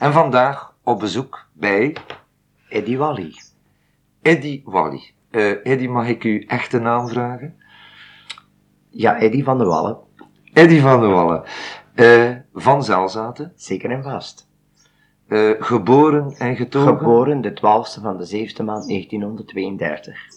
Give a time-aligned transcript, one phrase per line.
[0.00, 1.96] En vandaag op bezoek bij
[2.68, 3.34] Eddie Wally.
[4.22, 5.12] Eddie Wally.
[5.30, 7.56] Eh Eddie, mag ik uw echte naam vragen?
[8.88, 9.96] Ja, Eddie van der Wallen.
[10.52, 11.42] Eddie van der Wallen.
[11.94, 13.52] Eh, van Zelzaten.
[13.56, 14.48] Zeker en vast.
[15.28, 16.98] Eh, geboren en getogen.
[16.98, 20.28] Geboren de 12e van de 7e maand 1932.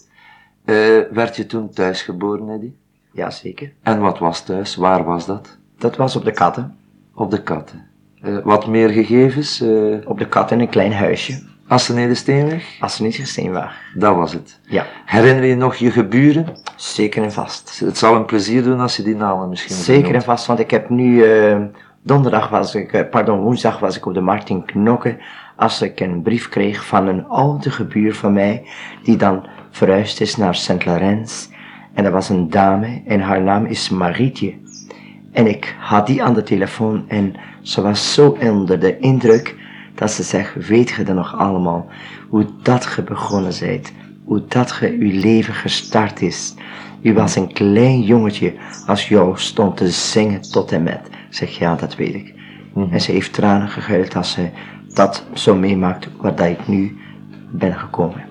[0.64, 0.74] Eh,
[1.10, 2.78] werd je toen thuis geboren, Eddie?
[3.12, 3.74] Jazeker.
[3.82, 4.76] En wat was thuis?
[4.76, 5.58] Waar was dat?
[5.78, 6.78] Dat was op de katten.
[7.14, 7.92] Op de katten.
[8.24, 9.60] Eh, wat meer gegevens?
[9.60, 9.68] Eh
[10.04, 11.42] Op de katten een klein huisje.
[11.68, 12.76] Assenede Steenweg?
[12.80, 13.72] Als ze niet gesteen waren.
[13.94, 14.60] Dat was het.
[14.68, 16.46] Ja, Herinner je nog je geburen?
[16.76, 17.80] zeker en vast.
[17.84, 20.70] Het zal een plezier doen als je die namen misschien Zeker en vast, want ik
[20.70, 21.56] heb nu, eh,
[22.02, 25.16] donderdag was ik, pardon, woensdag was ik op de markt in Knokke,
[25.56, 28.66] als ik een brief kreeg van een oude gebuur van mij,
[29.02, 30.84] die dan verhuisd is naar St.
[30.84, 31.48] Laurens.
[31.94, 34.54] En dat was een dame, en haar naam is Marietje.
[35.34, 39.54] En ik had die aan de telefoon, en ze was zo onder de indruk,
[39.94, 41.86] dat ze zegt, weet je dan nog allemaal,
[42.28, 43.92] hoe dat ge begonnen zijt,
[44.24, 46.54] hoe dat ge uw leven gestart is.
[47.02, 48.54] U was een klein jongetje
[48.86, 51.00] als jou stond te zingen tot en met.
[51.30, 52.34] Zeg ja, dat weet ik.
[52.90, 54.48] En ze heeft tranen gehuild als ze
[54.94, 56.98] dat zo meemaakt waar dat ik nu
[57.50, 58.24] ben gekomen.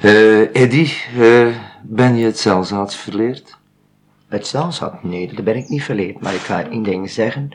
[0.00, 1.46] Eh, Eddie, eh,
[1.82, 3.56] ben je het Zelzaats verleerd?
[4.34, 6.20] Het zelfs had, nee, dat ben ik niet verleerd.
[6.20, 7.48] Maar ik ga één ding zeggen.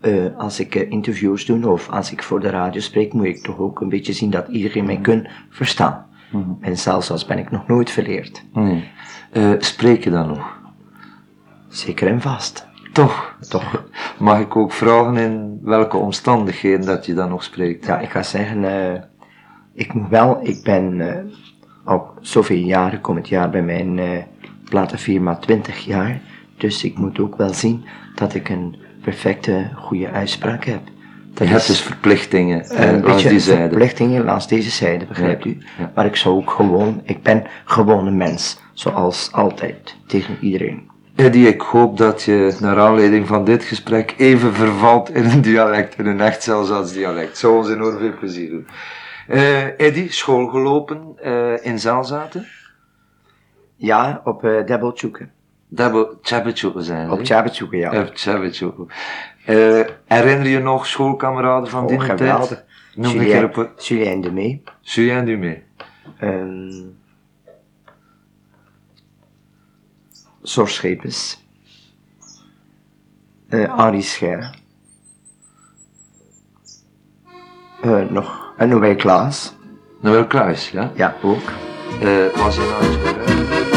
[0.00, 3.42] Eh, als ik eh, interviews doe of als ik voor de radio spreek, moet ik
[3.42, 6.06] toch ook een beetje zien dat iedereen mij kan verstaan.
[6.60, 8.44] En zelfs als ben ik nog nooit verleerd.
[8.52, 8.90] Nee.
[9.32, 10.58] Eh, spreek je dan nog?
[11.68, 12.66] Zeker en vast.
[12.92, 13.36] Toch?
[13.48, 13.84] Toch?
[14.18, 17.86] Mag ik ook vragen in welke omstandigheden dat je dan nog spreekt?
[17.86, 19.10] Ja, ik ga zeggen,
[19.74, 21.00] ik moet wel, ik ben
[21.84, 24.00] al zoveel jaren, komend jaar bij mijn
[24.76, 26.20] platenfirma 20 jaar.
[26.56, 27.84] Dus ik moet ook wel zien
[28.14, 30.80] dat ik een perfecte, goede uitspraak heb.
[31.34, 33.60] Dat Je hebt is dus verplichtingen een en als beetje die zijde.
[33.68, 35.58] verplichtingen langs deze zijde, begrijpt Ja, u?
[35.78, 35.92] ja.
[35.94, 40.90] Maar ik zou ook gewoon, ik ben gewoon een mens, zoals altijd, tegen iedereen.
[41.16, 45.98] Eddie, ik hoop dat je naar aanleiding van dit gesprek even vervalt in een dialect,
[45.98, 47.38] in een echt Zelzaats dialect.
[47.38, 48.66] Zou ons enorm veel plezier doen.
[49.28, 52.46] Eh Eddie, school gelopen eh, in Zelzaten?
[53.82, 54.64] Ja, op uh,
[55.92, 57.10] we Tjabetjoe zijn.
[57.10, 58.00] Op Tjabetjoeken, ja.
[58.00, 58.86] Op Tjabetjoe.
[59.44, 62.18] Eh, herinner je nog schoolkameraden van die Oh, tijd?
[62.20, 62.64] geweldig.
[62.94, 63.70] Noem een Julien, keer op een...
[63.76, 64.62] Julien Mee.
[64.80, 65.62] Julien Dumé.
[66.18, 66.90] Ehm
[70.42, 71.44] Zorschepens.
[73.48, 74.54] eh Arie Scher.
[77.82, 78.52] Eh, nog.
[78.56, 79.54] En Noël Klaas.
[80.00, 80.90] Noël Kluis, ja?
[80.94, 81.50] Ja, ook.
[82.00, 83.71] Eh, was je nou gebruikt?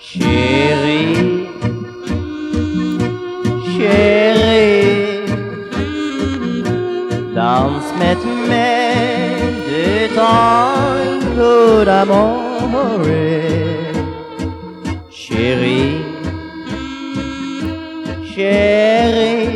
[0.00, 1.48] Chérie,
[3.76, 5.24] chérie,
[7.34, 9.34] dans met mij
[9.66, 13.42] de tango d'amore.
[15.10, 16.04] Chérie,
[18.34, 19.50] chérie,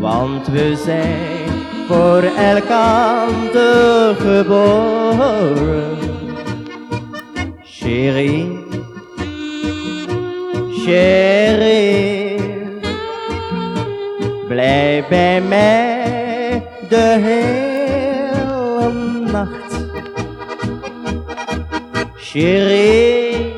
[0.00, 1.50] want we zijn
[1.88, 5.92] voor elkander geboren.
[7.82, 8.64] Chérie,
[10.84, 12.40] chérie,
[14.48, 18.92] blijf bij mij de hele
[19.32, 19.74] nacht.
[22.16, 23.52] Chérie,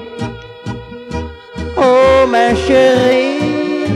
[1.77, 3.87] oh mijn chérie,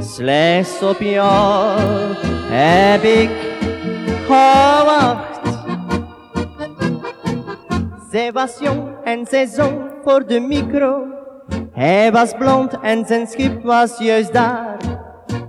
[0.00, 1.80] slechts op jou
[2.50, 3.30] heb ik.
[8.16, 11.06] Zij was jong en zij zong voor de micro.
[11.72, 14.76] Hij was blond en zijn schip was juist daar.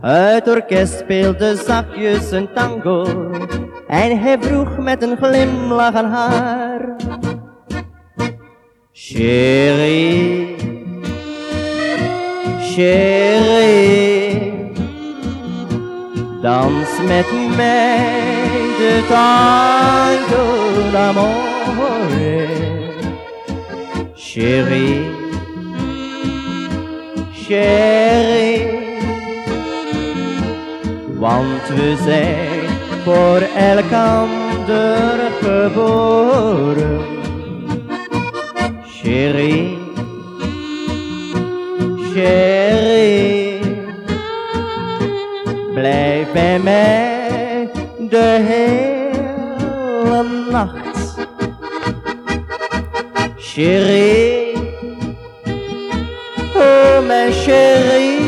[0.02, 3.06] Het orkest speelde zachtjes een tango.
[3.88, 6.96] En hij vroeg met een glimlach aan haar.
[8.92, 10.56] Chérie,
[12.60, 14.54] chérie,
[16.42, 17.98] dans met mij
[18.78, 21.57] de tango d'amore.
[24.38, 25.02] Chérie,
[27.34, 28.68] chérie,
[31.16, 32.70] want we zijn
[33.04, 37.02] voor elkander geboren.
[38.86, 39.78] Chérie,
[42.14, 43.60] chérie,
[45.74, 47.70] blijf bij mij
[48.10, 50.97] de hele nacht.
[53.58, 54.54] Chérie,
[56.56, 58.20] oh mijn chérie,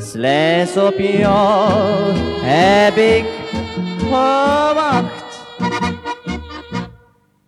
[0.00, 3.24] Slechts op jou heb ik
[3.98, 5.42] gewacht.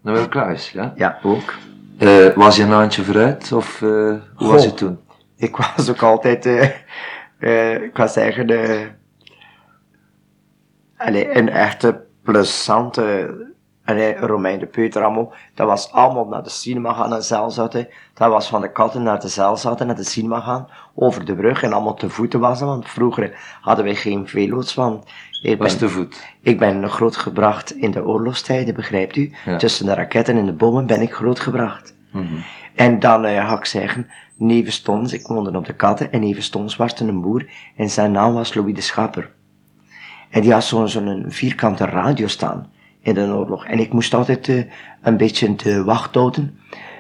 [0.03, 0.93] Nou, wel klaar is, ja?
[0.97, 1.55] Ja, ook.
[1.99, 3.89] Eh, was je een handje vooruit, of eh,
[4.35, 4.99] hoe was je toen?
[5.37, 6.71] Ik was ook altijd, eh,
[7.39, 8.87] eh, ik was zeggen, eh,
[10.97, 13.35] allee, een echte plezante
[13.87, 15.33] allee, Romein de Peuter allemaal.
[15.55, 17.88] Dat was allemaal naar de cinema gaan en zeilzouten.
[18.15, 21.62] Dat was van de katten naar de zeilzouten, naar de cinema gaan, over de brug
[21.62, 22.61] en allemaal te voeten was.
[22.61, 25.05] Want vroeger hadden wij geen velo's van.
[25.43, 26.27] Ik Was ben, te voet.
[26.41, 29.33] ik ben grootgebracht in de oorlogstijden, begrijpt u?
[29.44, 29.56] Ja.
[29.56, 31.94] Tussen de raketten en de bommen ben ik grootgebracht.
[32.11, 32.25] Mhm.
[32.75, 37.00] En dan eh, ga ik zeggen, Nevenstons, ik woonde op de katten, en Nevenstons was
[37.00, 37.47] een boer,
[37.77, 39.31] en zijn naam was Louis de Schapper.
[40.31, 42.71] En die had zo'n zo'n vierkante radio staan
[43.06, 43.67] in de oorlog.
[43.67, 44.62] En ik moest altijd eh,
[45.03, 46.58] een beetje te wacht houden,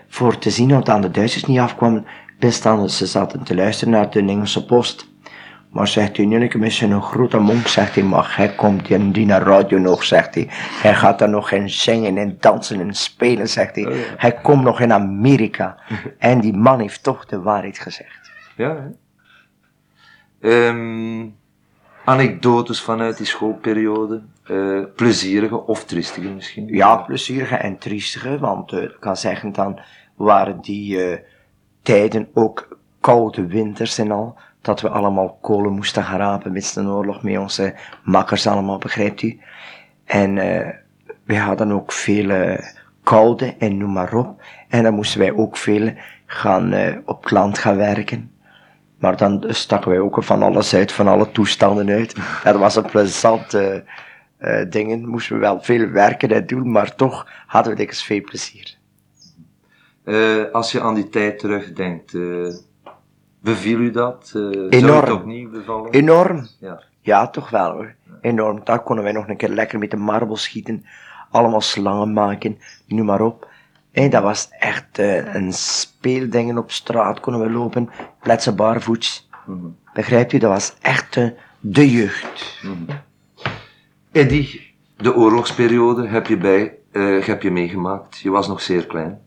[0.08, 2.06] voor te zien of het aan de Duitsers niet afkwamen,
[2.38, 5.08] best ze zaten te luisteren naar de Engelse post.
[5.70, 9.26] Maar zegt hij, Janneke, met zijn grote mond, zegt hij, maar hij komt die, die
[9.26, 10.46] naar radio nog, zegt hij.
[10.82, 13.86] Hij gaat daar nog in zingen en dansen en spelen, zegt hij.
[13.86, 14.02] Oh, ja.
[14.16, 15.76] Hij komt nog in Amerika.
[16.18, 18.30] en die man heeft toch de waarheid gezegd.
[18.56, 18.88] Ja, hè?
[20.40, 21.26] Ehm,
[22.04, 24.22] anekdotes vanuit die schoolperiode.
[24.46, 26.66] Eh, plezierige of triestige misschien.
[26.66, 29.80] Ja, plezierige en triestige, want eh, ik kan zeggen, dan
[30.14, 31.18] waren die eh,
[31.82, 34.36] tijden ook koude winters en al.
[34.60, 39.22] Dat we allemaal kolen moesten gaan rapen met de oorlog met onze makkers allemaal, begrijpt
[39.22, 39.40] u?
[40.04, 40.34] En
[41.24, 42.58] we hadden ook veel
[43.02, 44.42] koude en noem maar op.
[44.68, 45.92] En dan moesten wij ook veel
[46.26, 48.30] gaan op het land gaan werken.
[48.98, 52.16] Maar dan stakken wij ook van alles uit, van alle toestanden uit.
[52.44, 53.84] Dat was een plezante
[54.38, 55.08] eh dingen.
[55.08, 58.76] Moesten we wel veel werken en doen, maar toch hadden we dikwijls veel plezier.
[60.04, 62.54] Eh, als je aan die tijd terugdenkt, eh,
[63.40, 64.32] beviel u dat?
[64.68, 65.12] Enorm.
[65.12, 65.90] opnieuw bevallen?
[65.90, 66.46] Enorm.
[66.60, 66.82] Ja.
[67.00, 67.94] Ja, toch wel hoor.
[68.20, 68.60] Enorm.
[68.64, 70.86] Daar konden wij nog een keer lekker met de marble schieten.
[71.30, 73.48] Allemaal slangen maken, noem maar op.
[73.92, 77.90] En dat was echt een speeldingen op straat konden we lopen.
[78.22, 79.28] Pletsen barvoets.
[79.46, 79.66] Mhm.
[79.94, 80.38] Begrijpt u?
[80.38, 81.18] Dat was echt
[81.60, 82.60] de jeugd.
[84.16, 84.60] Eddy,
[84.96, 88.18] de oorlogsperiode heb je, bij, eh, heb je meegemaakt.
[88.18, 89.18] Je was nog zeer klein.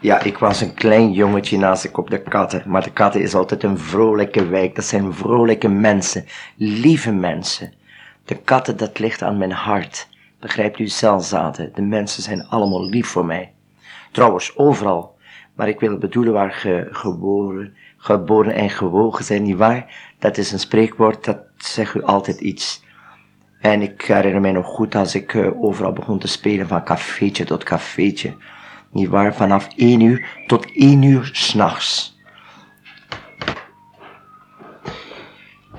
[0.00, 2.62] Ja, ik was een klein jongetje naast ik op de katten.
[2.66, 4.74] Maar de katten is altijd een vrolijke wijk.
[4.74, 6.24] Dat zijn vrolijke mensen.
[6.56, 7.72] Lieve mensen.
[8.24, 10.08] De katten, dat ligt aan mijn hart.
[10.40, 11.70] Begrijpt u, zelfzaten.
[11.74, 13.52] De mensen zijn allemaal lief voor mij.
[14.12, 15.16] Trouwens, overal.
[15.54, 20.14] Maar ik wil bedoelen waar ge, geboren, geboren en gewogen zijn, niet waar?
[20.18, 22.83] Dat is een spreekwoord, dat zegt u altijd iets.
[23.64, 27.44] En ik herinner mij nog goed als ik eh, overal begon te spelen van cafeetje
[27.44, 28.34] tot cafeetje.
[28.90, 29.34] Niet waar?
[29.34, 32.18] Vanaf 1 uur tot 1 uur s'nachts.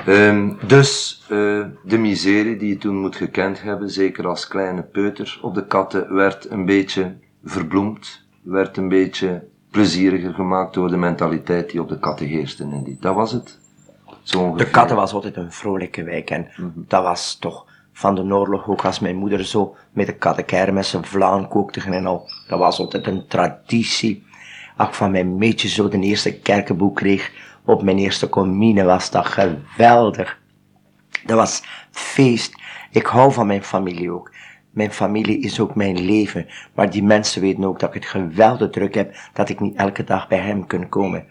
[0.05, 5.39] Ehm, dus eh, de miserie die je toen moet gekend hebben, zeker als kleine peuter
[5.41, 11.71] op de katten, werd een beetje verbloemd, werd een beetje plezieriger gemaakt door de mentaliteit
[11.71, 12.63] die op de katten heerste.
[12.63, 13.59] En die, dat was het.
[14.23, 14.55] Zo.
[14.55, 17.64] De katten was altijd een vrolijke wijk en dat was toch
[17.97, 22.29] van de oorlog ook als mijn moeder zo met de kattenkermissen vlaan kookte en al.
[22.47, 24.23] Dat was altijd een traditie.
[24.75, 27.31] Ach, van mijn meetje zo de eerste kerkenboek kreeg
[27.65, 30.39] op mijn eerste commune was dat geweldig.
[31.25, 32.55] Dat was feest.
[32.91, 34.33] Ik hou van mijn familie ook.
[34.71, 36.47] Mijn familie is ook mijn leven.
[36.73, 40.03] Maar die mensen weten ook dat ik het geweldig druk heb, dat ik niet elke
[40.03, 41.25] dag bij hem kan komen.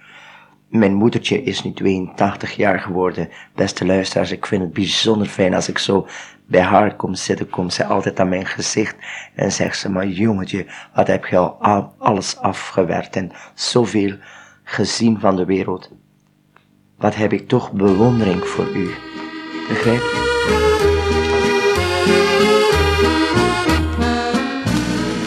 [0.69, 3.29] Mijn moedertje is nu 82 jaar geworden.
[3.55, 6.07] Beste luisteraars, ik vind het bijzonder fijn als ik zo
[6.47, 7.51] bij haar kom zitten.
[7.51, 8.97] Komt zij altijd aan mijn gezicht
[9.35, 14.17] en zegt ze, maar jongetje, wat heb je al alles afgewerkt en zoveel
[14.65, 15.91] gezien van de wereld.
[16.97, 18.95] Wat heb ik toch bewondering voor u.
[19.69, 20.33] Begrijp je?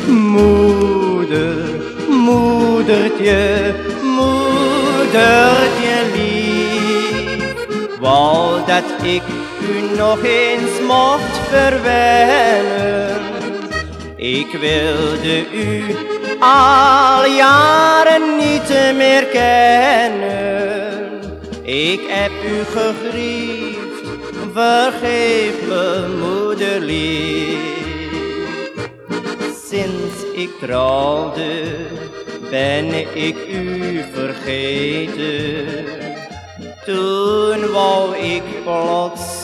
[0.07, 1.55] Moeder,
[2.09, 7.99] moedertje, moedertje lief.
[7.99, 9.23] Wou dat ik
[9.67, 13.17] u nog eens mocht verwennen.
[14.15, 15.95] Ik wilde u
[16.39, 20.67] al jaren niet meer kennen.
[21.63, 24.07] Ik heb u gegriefd,
[24.53, 27.75] vergeef me moederlief.
[29.69, 31.63] Sinds ik trouwde,
[32.49, 35.85] ben ik u vergeten.
[36.85, 39.36] Toen wou ik plots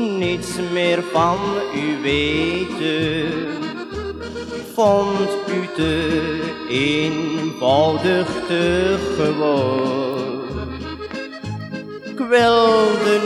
[0.00, 1.38] niets meer van
[1.74, 3.28] u weten.
[4.74, 10.18] Vond u te eenvoudig te gewoon.
[12.04, 13.20] Ik wilde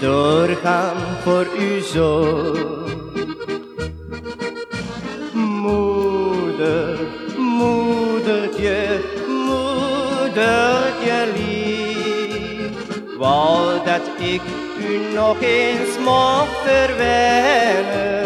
[0.00, 2.88] doorgaan voor uw zoon.
[5.32, 6.98] Moeder,
[7.36, 14.40] moedertje, moedertje lief, wou dat ik
[14.88, 18.20] u nog eens mocht verwennen.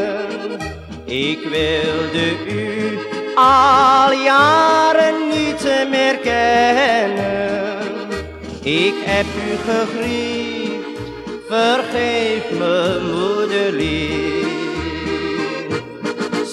[1.05, 2.99] Ik wilde u
[3.35, 7.79] al jaren niet meer kennen.
[8.63, 11.01] Ik heb u gegriefd,
[11.49, 14.53] vergeef me moederlief.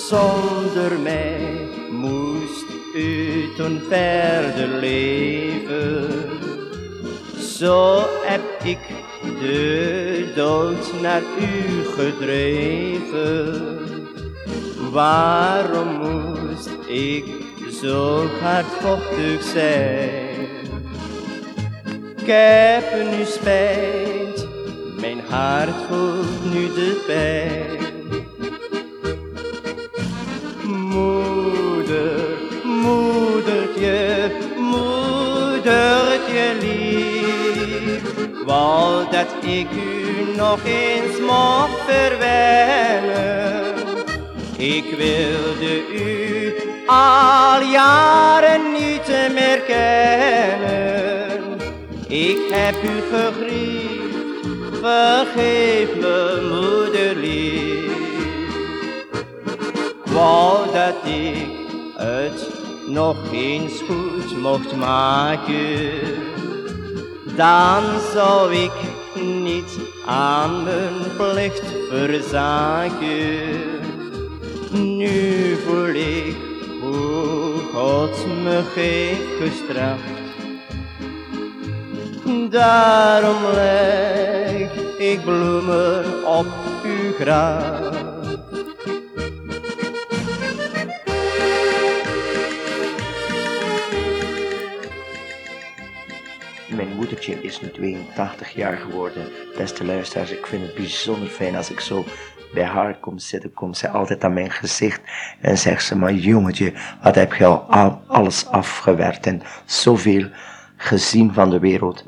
[0.09, 1.57] Zonder mij
[1.91, 2.65] moest
[2.95, 6.09] u toen verder leven.
[7.57, 8.79] Zo heb ik
[9.41, 13.61] de dood naar u gedreven.
[14.91, 17.25] Waarom moest ik
[17.81, 20.49] zo hardvochtig zijn?
[22.17, 24.47] Ik heb nu spijt,
[24.99, 27.79] mijn hart voelt nu de pijn.
[30.63, 32.19] Moeder,
[32.63, 43.73] moedertje, moedertje lief, wou dat ik u nog eens mocht verwennen.
[44.57, 46.53] Ik wilde u
[46.85, 51.39] al jaren niet meer kennen.
[52.07, 54.47] Ik heb u gegriefd,
[54.81, 57.89] vergeef me moederlief.
[60.05, 61.47] Wou dat ik
[61.95, 62.49] het
[62.87, 66.40] nog eens goed mocht maken.
[67.35, 67.83] Dan
[68.13, 68.71] zou ik
[69.23, 73.59] niet aan mijn plicht verzaken.
[74.71, 76.35] Nu voel ik
[76.81, 80.19] hoe God me heeft gestraft.
[82.49, 86.47] Daarom leg ik bloemen op
[86.83, 88.00] uw graf.
[97.01, 99.23] Moedertje is nu 82 jaar geworden.
[99.57, 102.05] Beste luisteraars, ik vind het bijzonder fijn als ik zo
[102.53, 103.53] bij haar kom zitten.
[103.53, 105.01] Komt zij altijd aan mijn gezicht
[105.39, 110.27] en zegt ze, maar jongetje, wat heb je al alles afgewerkt en zoveel
[110.75, 112.05] gezien van de wereld.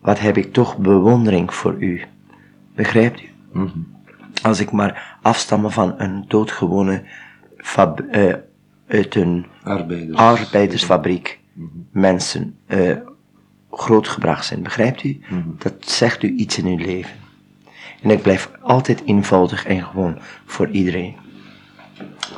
[0.00, 2.02] Wat heb ik toch bewondering voor u.
[2.74, 3.28] Begrijpt u?
[4.42, 7.02] Als ik maar afstammen van een doodgewone
[7.56, 8.34] fab, eh,
[8.86, 10.18] uit een Arbeiders.
[10.18, 11.40] arbeidersfabriek
[11.90, 12.96] mensen eh,
[13.78, 14.62] grootgebracht zijn.
[14.62, 15.20] Begrijpt u?
[15.58, 17.16] Dat zegt u iets in uw leven.
[18.02, 21.16] En ik blijf altijd eenvoudig en gewoon voor iedereen.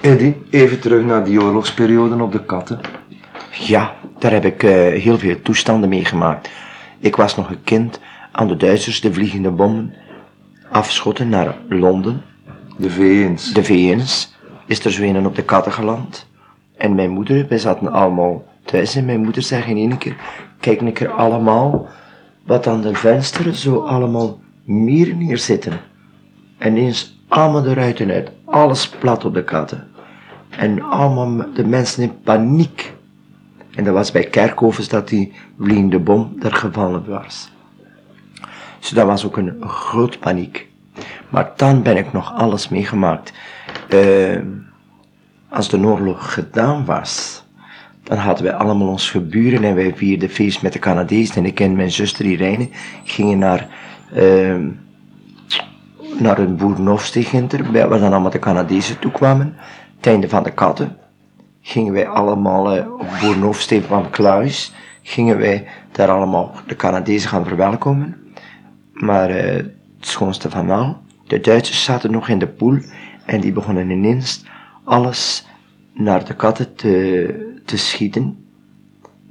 [0.01, 2.81] Eddie, even terug naar die oorlogsperiode op de katten.
[3.51, 4.71] Ja, daar heb ik eh,
[5.03, 6.51] heel veel toestanden meegemaakt.
[6.99, 8.01] Ik was nog een kind
[8.33, 9.95] aan de Duitsers de vliegende bommen
[10.71, 12.23] afschotten naar Londen.
[12.77, 13.53] De VN's.
[13.53, 14.35] De VN's
[14.67, 16.27] is er zo een op de katten geland.
[16.77, 20.17] En mijn moeder, wij zaten allemaal en mijn moeder zei in één keer,
[20.61, 21.89] kijk een keer allemaal
[22.47, 25.81] wat aan de vensteren zo allemaal mieren hier zitten.
[26.59, 29.89] En eens allemaal de ruiten uit, alles plat op de katten.
[30.49, 32.95] En allemaal de mensen in paniek.
[33.75, 37.51] En dat was bij Kerkhovens dat die vliegende bom er gevallen was.
[38.79, 40.69] Dus dat was ook een groot paniek.
[41.29, 43.33] Maar dan ben ik nog alles meegemaakt.
[43.89, 44.39] Eh,
[45.49, 47.40] als de oorlog gedaan was,
[48.11, 51.37] dan hadden wij allemaal ons geburen en wij vierden feest met de Canadezen.
[51.37, 52.69] En ik en mijn zuster Irene
[53.05, 53.69] gingen naar,
[54.13, 54.57] eh,
[56.19, 59.57] naar een boerenhofsteginter, waar dan allemaal de Canadezen toe kwamen.
[59.97, 60.97] Het einde van de katten
[61.61, 67.47] gingen wij allemaal eh, op boerenhofsteen van Kluis, gingen wij daar allemaal de Canadezen gaan
[67.47, 68.17] verwelkomen.
[68.93, 72.79] Maar eh, het schoonste van al, de Duitsers zaten nog in de poel
[73.25, 74.45] en die begonnen ineens
[74.85, 75.47] alles
[75.93, 78.45] naar de katten te, te schieten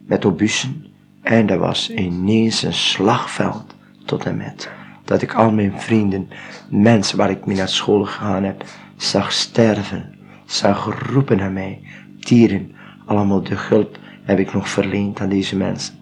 [0.05, 0.86] met obussen.
[1.22, 4.69] En dat was ineens een slagveld tot en met.
[5.03, 6.29] Dat ik al mijn vrienden,
[6.69, 8.63] mensen waar ik mee naar school gegaan heb,
[8.96, 10.15] zag sterven,
[10.46, 11.81] zag roepen naar mij.
[12.19, 12.72] Dieren,
[13.05, 15.96] allemaal de hulp heb ik nog verleend aan deze mensen.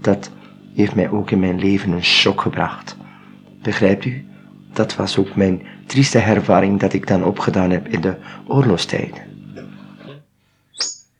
[0.00, 0.30] Dat
[0.74, 2.96] heeft mij ook in mijn leven een shock gebracht.
[3.62, 4.26] Begrijpt u?
[4.72, 9.23] Dat was ook mijn trieste ervaring dat ik dan opgedaan heb in de oorlogstijd.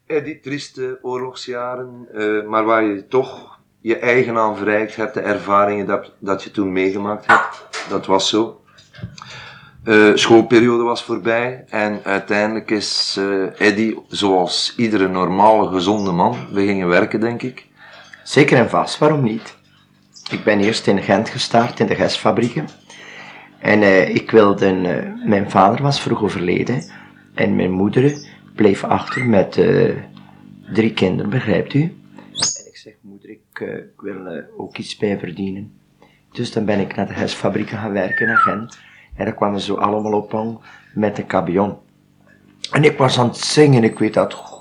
[0.07, 5.87] Eddie, trieste oorlogsjaren, eh, maar waar je toch je eigen aan verrijkt hebt, de ervaringen
[5.87, 7.89] dat, dat je toen meegemaakt hebt.
[7.89, 8.61] Dat was zo.
[9.85, 16.67] Eh, schoolperiode was voorbij en uiteindelijk is eh Eddie, zoals iedere normale, gezonde man, we
[16.67, 17.67] gingen werken, denk ik.
[18.23, 19.57] Zeker en vast, waarom niet?
[20.31, 22.69] ik ben eerst in Gent gestart, in de gestfabrieken.
[23.59, 26.91] En eh, ik wilde, eh, mijn vader was vroeg overleden.
[27.35, 28.05] En mijn moeder
[28.55, 29.95] bleef achter met eh,
[30.73, 31.81] drie kinderen, begrijpt u?
[31.83, 35.73] En ik zeg, moeder, ik, eh, ik wil eh, ook iets bij verdienen.
[36.33, 38.79] Dus dan ben ik naar de gestfabrieken gaan werken in Gent.
[39.15, 40.59] En daar kwamen ze allemaal op
[40.95, 41.77] met een cabion.
[42.71, 44.55] En ik was aan het zingen, ik weet dat.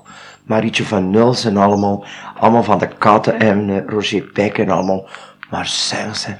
[0.45, 2.05] Marietje van Nuls en allemaal,
[2.39, 5.07] allemaal van de katten en eh, Roger Peck en allemaal.
[5.49, 6.35] Maar zeggen ze,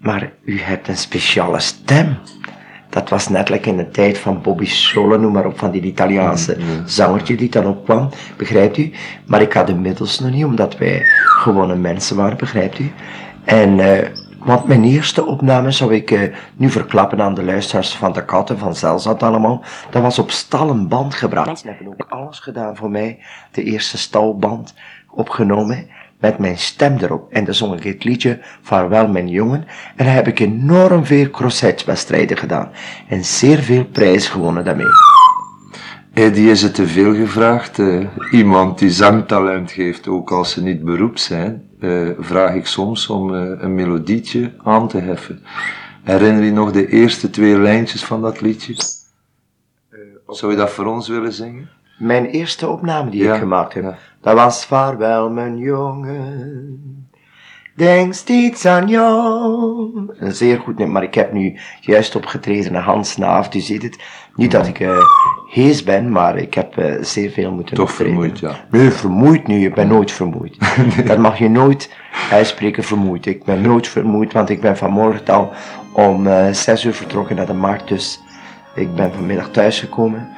[0.00, 2.18] maar u hebt een speciale stem.
[2.94, 5.82] Dat was net like in de tijd van Bobby Solo, noem maar op, van die
[5.82, 8.92] Italiaanse zangertje die dan opkwam, begrijpt u?
[9.26, 12.92] Maar ik had de middels nog niet, omdat wij gewone mensen waren, begrijpt u?
[13.44, 14.08] En, eh,
[14.38, 18.58] want mijn eerste opname zou ik eh, nu verklappen aan de luisteraars van de katten,
[18.58, 19.64] van Zelzat allemaal.
[19.90, 21.46] Dat was op stallen band gebracht.
[21.46, 23.18] Mensen hebben ook alles gedaan voor mij.
[23.52, 24.74] De eerste stalband
[25.10, 25.86] opgenomen
[26.24, 27.32] met mijn stem erop.
[27.32, 29.66] En dan zong ik het liedje Vaarwel mijn jongen.
[29.96, 32.70] En dan heb ik enorm veel crossetswedstrijden gedaan.
[33.08, 34.92] En zeer veel prijzen gewonnen daarmee.
[36.12, 37.78] Eddie is het te veel gevraagd.
[37.78, 43.08] eh, iemand die zangtalent geeft, ook als ze niet beroep zijn, eh, vraag ik soms
[43.08, 45.42] om eh, een melodietje aan te heffen.
[46.02, 48.74] Herinner je nog de eerste twee lijntjes van dat liedje?
[50.26, 51.68] Zou je dat voor ons willen zingen?
[51.98, 53.96] Mijn eerste opname die Ja, ik gemaakt heb, ja.
[54.20, 57.08] dat was Vaarwel mijn jongen.
[57.76, 59.90] Denk steeds aan jou.
[60.18, 63.82] Een zeer goed nummer, maar ik heb nu juist opgetreden naar Hans Naaf, u ziet
[63.82, 64.02] het.
[64.34, 64.98] Niet dat ik eh
[65.50, 68.12] hees ben, maar ik heb eh, zeer veel moeten Toch optreden.
[68.12, 68.64] vermoeid, ja.
[68.70, 70.56] Nee, vermoeid nu, ik ben nooit vermoeid.
[71.06, 71.90] Dat mag je nooit
[72.30, 73.26] uitspreken vermoeid.
[73.26, 75.52] Ik ben nooit vermoeid, want ik ben vanmorgen al
[75.92, 78.20] om eh, zes uur vertrokken naar de markt, dus
[78.74, 80.28] ik ben vanmiddag thuisgekomen.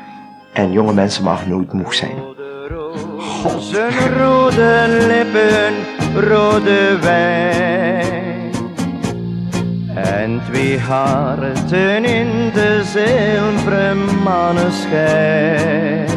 [0.57, 2.17] En jonge mensen mag nooit moe zijn.
[3.59, 5.75] Zijn rode lippen,
[6.29, 8.53] rode wijn.
[9.95, 16.09] En twee harten in de zilveren maneschijn.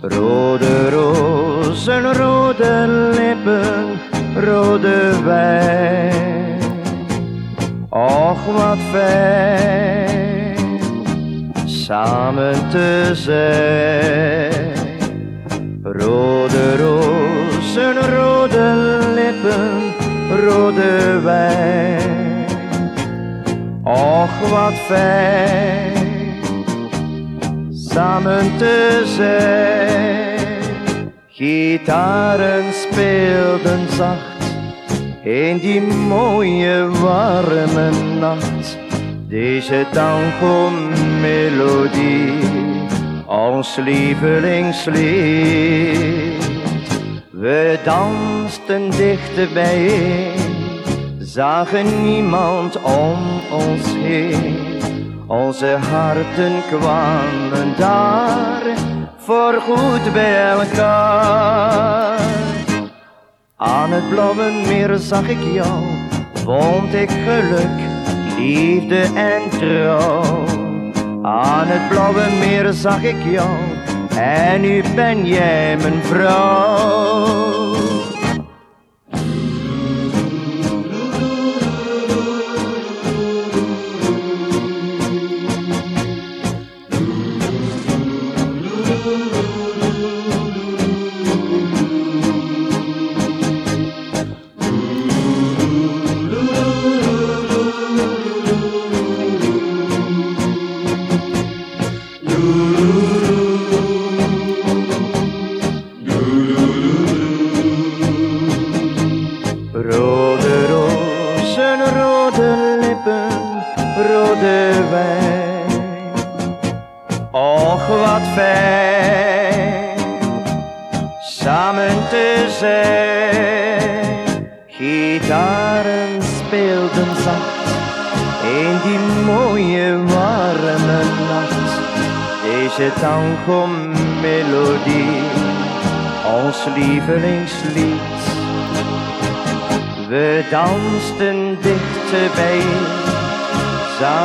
[0.00, 4.00] Rode rozen, rode lippen,
[4.34, 6.60] rode wijn.
[7.88, 10.41] Och, wat fijn
[11.92, 14.72] samen te zijn.
[15.82, 19.92] Rode rozen, rode lippen,
[20.44, 22.46] rode wijn.
[23.84, 25.92] Och, wat fijn,
[27.70, 30.62] samen te zijn.
[31.28, 34.54] Gitaren speelden zacht
[35.22, 38.51] in die mooie warme nacht.
[39.32, 42.32] Deze tango-melodie,
[43.26, 46.50] ons lievelingslied.
[47.30, 50.38] We dansten dichter bijeen,
[51.18, 53.18] zagen niemand om
[53.50, 54.80] ons heen.
[55.26, 58.62] Onze harten kwamen daar
[59.16, 62.18] voorgoed bij elkaar.
[63.56, 65.82] Aan het blauwe meer zag ik jou,
[66.32, 68.01] vond ik geluk,
[68.42, 70.44] liefde en trouw.
[71.22, 73.56] Aan het blauwe meer zag ik jou,
[74.16, 77.51] en nu ben jij mijn vrouw.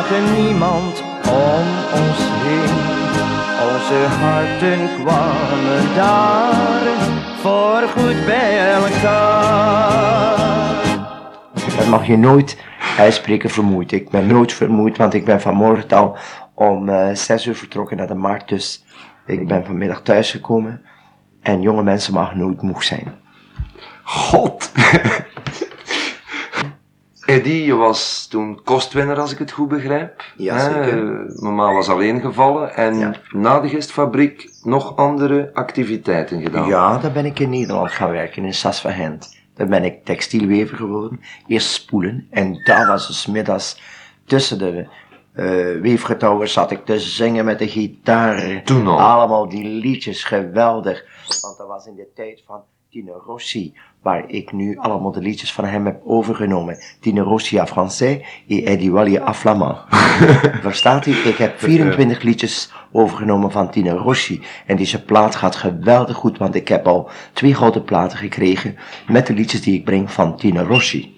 [0.07, 2.75] Zagen niemand om ons heen.
[3.67, 6.85] Onze harten kwamen daar
[7.41, 10.37] voorgoed bij elkaar.
[11.77, 12.63] Dat mag je nooit
[12.97, 13.91] uitspreken vermoeid.
[13.91, 16.17] Ik ben nooit vermoeid, want ik ben vanmorgen al
[16.53, 18.49] om eh, zes uur vertrokken naar de markt.
[18.49, 18.85] Dus
[19.25, 20.81] ik ben vanmiddag thuisgekomen.
[21.41, 23.13] En jonge mensen mag nooit moe zijn.
[24.03, 24.71] God!
[27.27, 30.23] Eddie, je was toen kostwinner als ik het goed begrijp.
[30.37, 31.25] Ja, zeker.
[31.35, 33.13] Mama was alleen gevallen en Ja.
[33.31, 36.67] na de gistfabriek nog andere activiteiten gedaan.
[36.67, 39.37] Ja, dan ben ik in Nederland gaan werken, in Sas van Gent.
[39.53, 41.19] Daar ben ik textielwever geworden.
[41.47, 42.27] Eerst spoelen.
[42.29, 43.81] En daar was dus middags
[44.25, 44.87] tussen de
[45.33, 48.61] eh weefgetouwen zat ik te zingen met de gitaar.
[48.63, 48.99] Toen al?
[48.99, 51.05] Allemaal die liedjes, geweldig.
[51.41, 53.73] Want dat was in de tijd van Tino Rossi,
[54.07, 56.77] waar ik nu allemaal de liedjes van hem heb overgenomen.
[56.99, 59.77] Tino Rossi à français et Eddie Wally à flamand.
[60.61, 61.11] Verstaat u?
[61.11, 64.41] Ik heb 24 liedjes overgenomen van Tino Rossi.
[64.65, 68.75] En deze plaat gaat geweldig goed, want ik heb al twee gouden platen gekregen
[69.07, 71.15] met de liedjes die ik breng van Tino Rossi.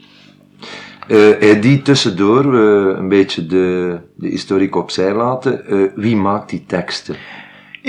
[1.08, 5.66] Eh, Eddie, tussendoor, eh, een beetje de, de historiek opzij laten.
[5.66, 7.16] Eh, wie maakt die teksten?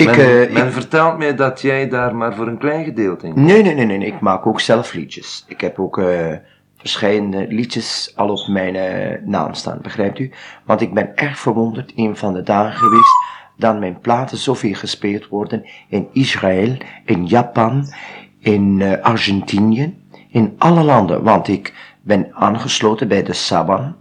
[0.01, 3.27] Ik, men, eh, men ik- vertelt mij dat jij daar maar voor een klein gedeelte
[3.27, 3.45] in.
[3.45, 5.45] Nee, nee, nee, nee, nee, ik maak ook zelf liedjes.
[5.49, 6.35] Ik heb ook eh
[6.77, 10.31] verschillende liedjes al op mijn eh, naam staan, begrijpt u?
[10.65, 13.15] Want ik ben erg verwonderd een van de dagen geweest
[13.57, 17.85] dat mijn platen zoveel gespeeld worden in Israël, in Japan,
[18.39, 21.23] in eh, Argentinië, in alle landen.
[21.23, 23.97] Want ik ben aangesloten bij de Saban.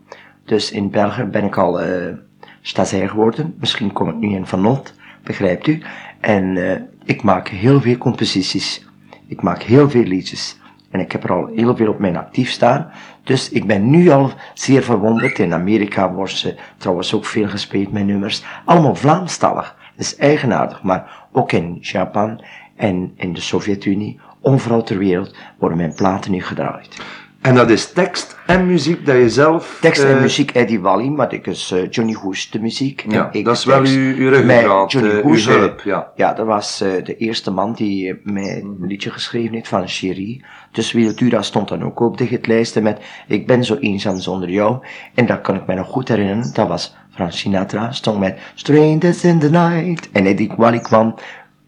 [0.46, 2.14] Dus in België ben ik al eh
[2.62, 3.56] stagiair geworden.
[3.60, 5.82] Misschien kom ik nu in Van Not, begrijpt u?
[6.20, 8.88] En eh, ik maak heel veel composities.
[9.28, 10.58] Ik maak heel veel liedjes.
[10.92, 12.92] En ik heb er al heel veel op mijn actief staan.
[13.24, 15.40] Dus ik ben nu al zeer verwonderd.
[15.40, 18.44] In Amerika wordt ze trouwens ook veel gespeeld met nummers.
[18.66, 19.76] Allemaal Vlaamstalig.
[19.96, 20.84] Dat is eigenaardig.
[20.84, 22.44] Maar ook in Japan
[22.76, 27.02] en in de Sovjet-Unie, overal ter wereld, worden mijn platen nu gedraaid.
[27.42, 29.78] En dat is tekst en muziek dat je zelf...
[29.82, 33.06] Tekst en eh, muziek Eddie Wally, maar ik is eh, Johnny Hoes de muziek.
[33.10, 36.12] Ja, ik dat is wel uw, uw ruggengraat, Johnny eh, uw Hoes, hulp, ja.
[36.16, 40.46] Ja, dat was de eerste man die mij een liedje geschreven heeft van Cherie.
[40.72, 44.86] Dus Wiltura stond dan ook op de hitlijsten met Ik ben zo eenzaam zonder jou.
[45.14, 46.54] En dat kan ik me nog goed herinneren.
[46.54, 50.10] Dat was Frank Sinatra, stond met Strangers in the Night.
[50.12, 51.16] En Eddie Wally kwam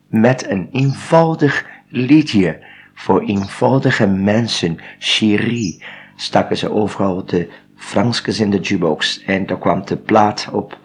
[0.08, 2.60] met een eenvoudig liedje
[3.02, 4.78] voor eenvoudige mensen.
[5.00, 5.84] Cherie
[6.16, 9.24] staken ze overal de Franskes in de jukebox.
[9.26, 10.78] En daar kwam de plaat op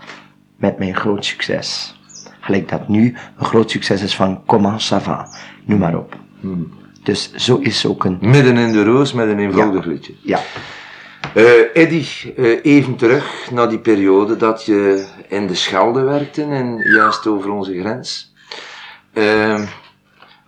[0.57, 1.99] met mijn groot succes.
[2.41, 5.29] Gelijk dat nu een groot succes is van Comment ça va,
[5.65, 6.17] noem maar op.
[7.03, 8.19] Dus zo is ook een...
[8.21, 10.13] Midden in de roos met een eenvoudig liedje.
[10.23, 10.41] Ja,
[11.35, 12.05] Eh Eddy,
[12.37, 17.51] eh, even terug naar die periode dat je in de Schelde werkte en juist over
[17.51, 18.33] onze grens.
[19.13, 19.65] Ehm,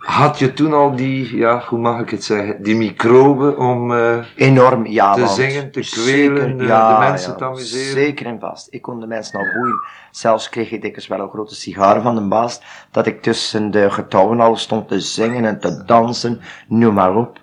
[0.09, 3.93] had je toen al die, ja, hoe mag ik het zeggen, die microben om...
[3.93, 5.13] eh, enorm, ja.
[5.13, 7.91] Te zingen, te zeker, kwelen, de- de mensen te amuseren.
[7.93, 8.67] Zeker en vast.
[8.69, 9.79] Ik kon de mensen al boeien.
[10.11, 13.91] Zelfs kreeg ik dikwijls wel een grote sigaar van de baas, dat ik tussen de
[13.91, 17.37] getouwen al stond te zingen en te dansen, noem maar op.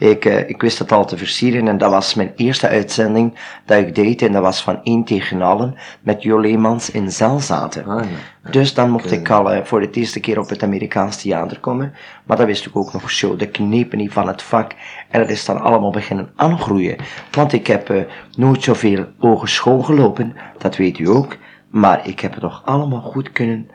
[0.00, 3.34] Ik, eh, ik wist het al te versieren en dat was mijn eerste uitzending
[3.64, 7.84] dat ik deed en dat was van één tegen allen met Jo Leemans in Zelzaten.
[7.84, 8.04] ah,
[8.44, 8.50] ja.
[8.50, 11.94] Dus dan mocht ik al eh, voor de eerste keer op het Amerikaans theater komen.
[12.24, 14.72] Maar dat wist ik ook nog zo, de knepen niet van het vak.
[15.08, 16.96] En dat is dan allemaal beginnen aangroeien.
[17.30, 18.02] Want ik heb eh,
[18.36, 21.36] nooit zoveel ogen schoongelopen, dat weet u ook.
[21.68, 23.68] Maar ik heb het toch allemaal goed kunnen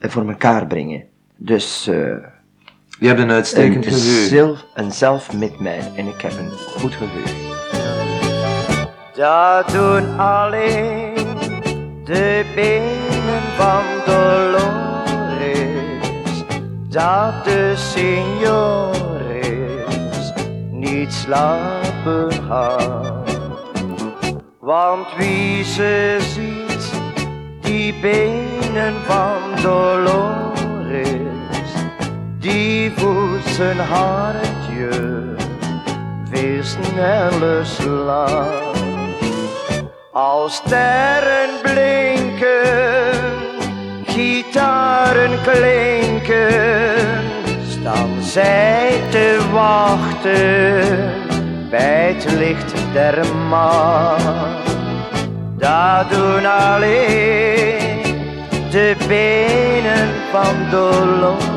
[0.00, 1.04] voor elkaar brengen.
[1.36, 2.16] Dus eh,
[3.00, 4.28] Je hebt een uitstekend een, geheugen.
[4.28, 7.36] zelf, een zelf met mij en ik heb een goed geheugen.
[9.14, 11.14] Dat doen alleen
[12.04, 15.54] de benen van Dolores,
[16.88, 18.98] dat de signores
[20.70, 23.24] niet slapen gaan.
[24.60, 26.92] Want wie ze ziet,
[27.60, 31.37] die benen van Dolores,
[32.48, 34.88] die voelt zijn hartje
[36.30, 38.76] weer sneller slaan.
[40.12, 43.20] Als sterren blinken,
[44.06, 46.96] gitaren klinken,
[47.68, 51.12] staan zij te wachten
[51.70, 54.56] bij het licht der maan.
[55.56, 57.88] Dat doen alleen
[58.70, 61.47] de benen van Dolores,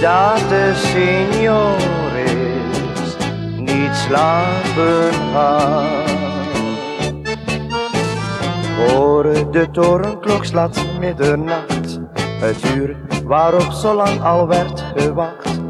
[0.00, 1.86] dat de signores
[3.56, 5.86] niet slapen gaan.
[8.76, 12.00] Hoor de torenklok slaat middernacht,
[12.40, 15.60] het uur waarop zo lang al werd gewacht.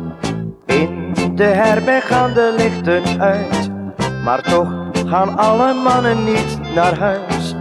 [0.66, 3.70] In de herberg gaan de lichten uit,
[4.24, 4.68] maar toch
[5.06, 7.54] gaan alle mannen niet naar huis.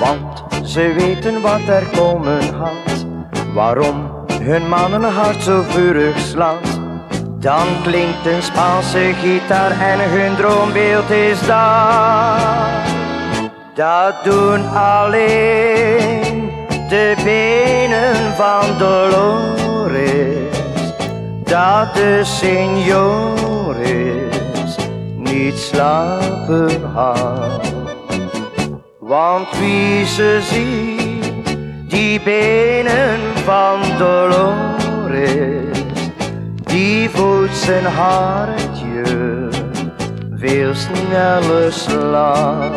[0.00, 3.06] Want ze weten wat er komen gaat,
[3.54, 4.07] waarom
[4.40, 6.80] hun mannenhart zo vurig slaat.
[7.40, 12.86] Dan klinkt een Spaanse gitaar en hun droombeeld is daar.
[13.74, 16.50] Dat doen alleen
[16.88, 19.36] de benen van Dolores.
[21.44, 23.58] Dat de senores
[25.16, 27.72] niet slapen had.
[28.98, 31.24] Want wie ze ziet,
[31.88, 35.78] die benen van Dolores,
[36.64, 39.02] die voelt zijn hartje
[40.34, 42.72] veel sneller slaan.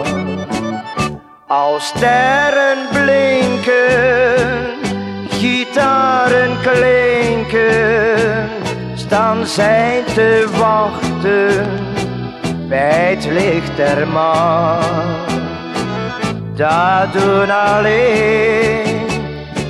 [1.47, 4.49] Als sterren blinken,
[5.29, 8.49] gitaren klinken,
[8.95, 11.67] staan zij te wachten
[12.67, 14.89] bij het licht der maan.
[16.55, 18.80] Dat doen alleen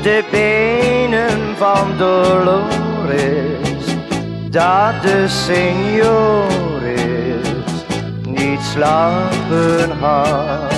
[0.02, 2.66] de benen van Dolores,
[4.50, 6.52] dat de senores
[8.26, 10.71] niet slapen had.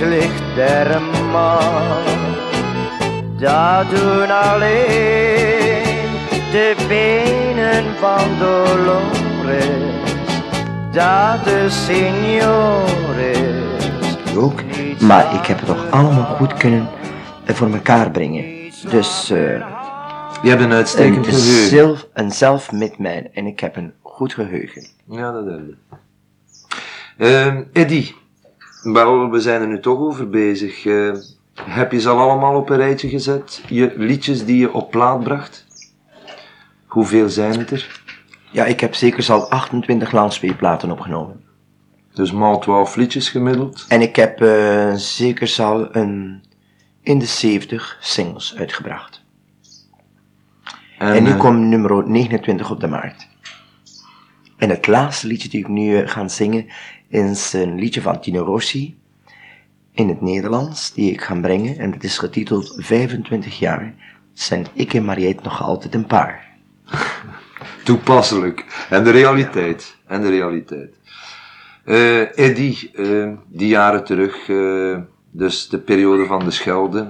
[0.00, 2.36] Het licht der maan.
[3.36, 6.06] Dat doen alleen
[6.50, 9.66] de benen van Dolores,
[10.92, 13.38] dat de signores
[14.36, 14.60] Ook,
[15.00, 16.88] maar ik heb het toch allemaal goed kunnen
[17.44, 18.44] eh, voor elkaar brengen.
[18.90, 19.38] Dus eh,
[20.42, 21.68] Je hebt een uitstekend een, geheugen.
[21.68, 24.86] zelf, een zelfmitmijn en ik heb een goed geheugen.
[25.08, 25.76] Ja, dat heb je.
[27.18, 28.14] Ehm Eddie,
[28.82, 30.86] wel, we zijn er nu toch over bezig.
[30.86, 31.12] Eh,
[31.54, 33.62] heb je ze al allemaal op een rijtje gezet?
[33.68, 35.66] Je liedjes die je op plaat bracht?
[36.86, 38.02] Hoeveel zijn het er?
[38.50, 41.44] Ja, ik heb zeker al 28 landspeelplaten opgenomen.
[42.12, 43.84] Dus maal 12 liedjes gemiddeld.
[43.88, 46.42] En ik heb eh, zeker al een,
[47.02, 49.22] in de 70 singles uitgebracht.
[50.98, 53.28] En, nu eh, komt nummer 29 op de markt.
[54.56, 56.66] En het laatste liedje die ik nu ga zingen
[57.08, 58.98] is een liedje van Tino Rossi
[59.92, 61.78] in het Nederlands, die ik ga brengen.
[61.78, 63.94] En het is getiteld 25 jaar
[64.32, 66.46] zijn ik en Mariette nog altijd een paar.
[67.84, 68.86] Toepasselijk.
[68.90, 69.96] En de realiteit.
[70.06, 70.96] En de realiteit.
[71.84, 74.98] Eh Eddie, eh, die jaren terug, eh,
[75.30, 77.06] dus de periode van de Schelde.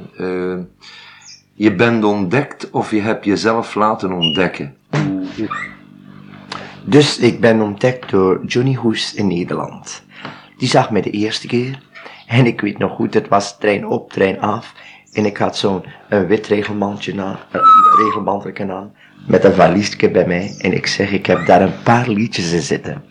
[1.55, 4.77] je bent ontdekt of je hebt jezelf laten ontdekken.
[6.89, 10.03] Dus ik ben ontdekt door Johnny Hoes in Nederland.
[10.57, 11.83] Die zag mij de eerste keer.
[12.27, 14.75] En ik weet nog goed, het was trein op, trein af.
[15.13, 17.39] En ik had zo'n wit regelmandje aan,
[17.99, 18.93] regelbandje aan.
[19.27, 20.55] Met een valiesje bij mij.
[20.59, 23.05] En ik zeg, ik heb daar een paar liedjes in zitten.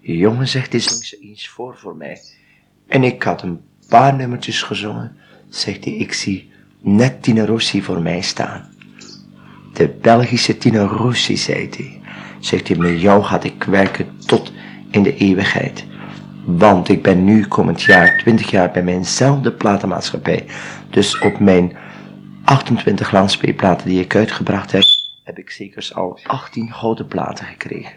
[0.00, 2.20] Jongen zegt, is langs eens voor voor mij.
[2.86, 5.16] En ik had een paar nummertjes gezongen.
[5.48, 8.74] Zegt hij, ik zie net Tina Rossi voor mij staan.
[9.72, 12.01] De Belgische Tina Rossi, zei hij.
[12.44, 14.52] Zegt hij, met jou ga ik werken tot
[14.90, 15.84] in de eeuwigheid.
[16.44, 20.44] Want ik ben nu komend jaar 20 jaar bij mijnzelfde platenmaatschappij.
[20.90, 21.76] Dus op mijn
[22.44, 24.82] 28 landspeelplaten die ik uitgebracht heb,
[25.24, 27.92] heb ik zeker al 18 gouden platen gekregen.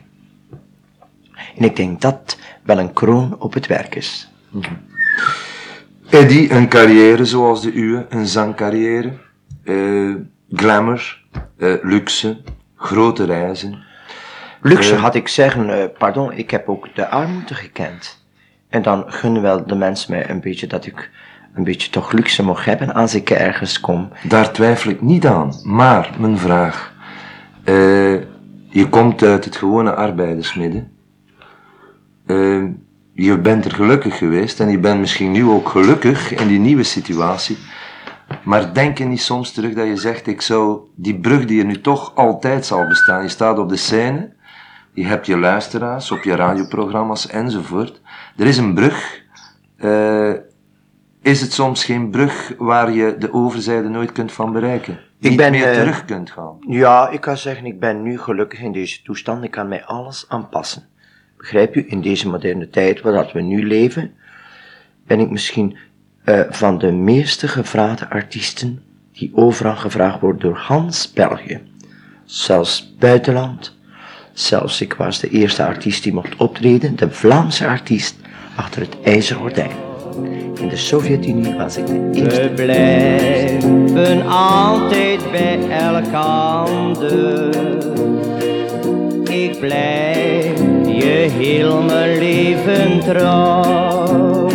[1.58, 4.29] En ik denk dat wel een kroon op het werk is.
[6.10, 9.12] Eddie, een carrière zoals de uwe, een zangcarrière.
[9.63, 10.13] eh,
[10.53, 11.21] glamour,
[11.58, 12.38] eh, luxe,
[12.75, 13.84] grote reizen.
[14.67, 15.01] Luxe Eh.
[15.01, 18.23] had ik zeggen, eh, pardon, ik heb ook de armoede gekend.
[18.69, 21.10] En dan gunnen wel de mensen mij een beetje dat ik
[21.54, 24.10] een beetje toch luxe mag hebben als ik ergens kom.
[24.23, 25.54] Daar twijfel ik niet aan.
[25.63, 26.93] Maar, mijn vraag.
[27.63, 27.73] eh,
[28.69, 30.91] je komt uit het gewone arbeidersmidden.
[33.13, 36.84] Je bent er gelukkig geweest en je bent misschien nu ook gelukkig in die nieuwe
[36.84, 37.58] situatie.
[38.43, 41.65] Maar denk je niet soms terug dat je zegt, ik zou die brug die er
[41.65, 43.21] nu toch altijd zal bestaan.
[43.21, 44.34] Je staat op de scène,
[44.95, 48.01] je hebt je luisteraars op je radioprogramma's enzovoort.
[48.38, 49.23] Er is een brug.
[49.77, 50.34] eh,
[51.21, 54.99] is het soms geen brug waar je de overzijde nooit kunt van bereiken?
[55.19, 56.58] niet ben, meer eh, terug kunt gaan.
[56.67, 59.43] Ja, ik kan zeggen, ik ben nu gelukkig in deze toestand.
[59.43, 60.84] Ik kan mij alles aanpassen.
[61.38, 64.13] begrijp u, in deze moderne tijd waar we nu leven,
[65.08, 65.77] ben ik misschien
[66.25, 71.62] uh, van de meeste gevraagde artiesten die overal gevraagd worden door Hans België.
[72.25, 73.75] Zelfs buitenland.
[74.36, 78.15] Zelfs ik was de eerste artiest die mocht optreden, de Vlaamse artiest
[78.56, 79.71] achter het ijzeren gordijn.
[80.60, 82.41] In de Sovjet-Unie was ik de eerste.
[82.41, 87.56] We blijven altijd bij elkander.
[89.30, 94.48] Ik blijf je heel mijn leven trouw.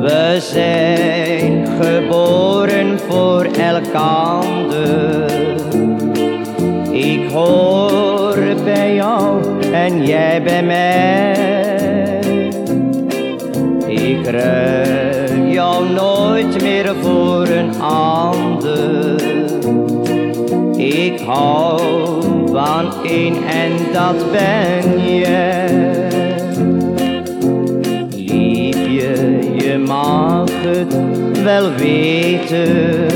[0.00, 5.30] We zijn geboren voor elkander.
[6.92, 8.09] Ik hoor
[8.64, 9.42] bij jou
[9.72, 12.18] en jij bij mij.
[13.86, 19.22] Ik ruil jou nooit meer voor een ander.
[20.76, 21.80] Ik hou
[22.52, 26.08] van een en dat ben jij.
[28.16, 30.96] Liefje, je mag het
[31.42, 33.06] wel weten.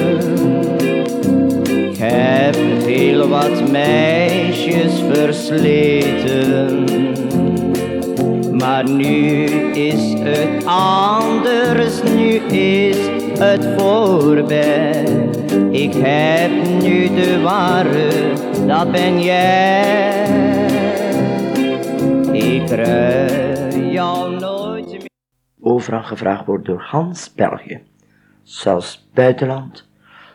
[1.91, 6.85] Ik heb heel wat meisjes versleten.
[8.57, 12.97] Maar nu is het anders, nu is
[13.39, 15.05] het voorbij.
[15.71, 16.51] Ik heb
[16.83, 18.33] nu de ware,
[18.67, 20.25] dat ben jij.
[22.33, 25.09] Ik ruil jou nooit meer.
[25.61, 27.83] Overal gevraagd wordt door Hans België.
[28.43, 29.93] Zelfs buitenland.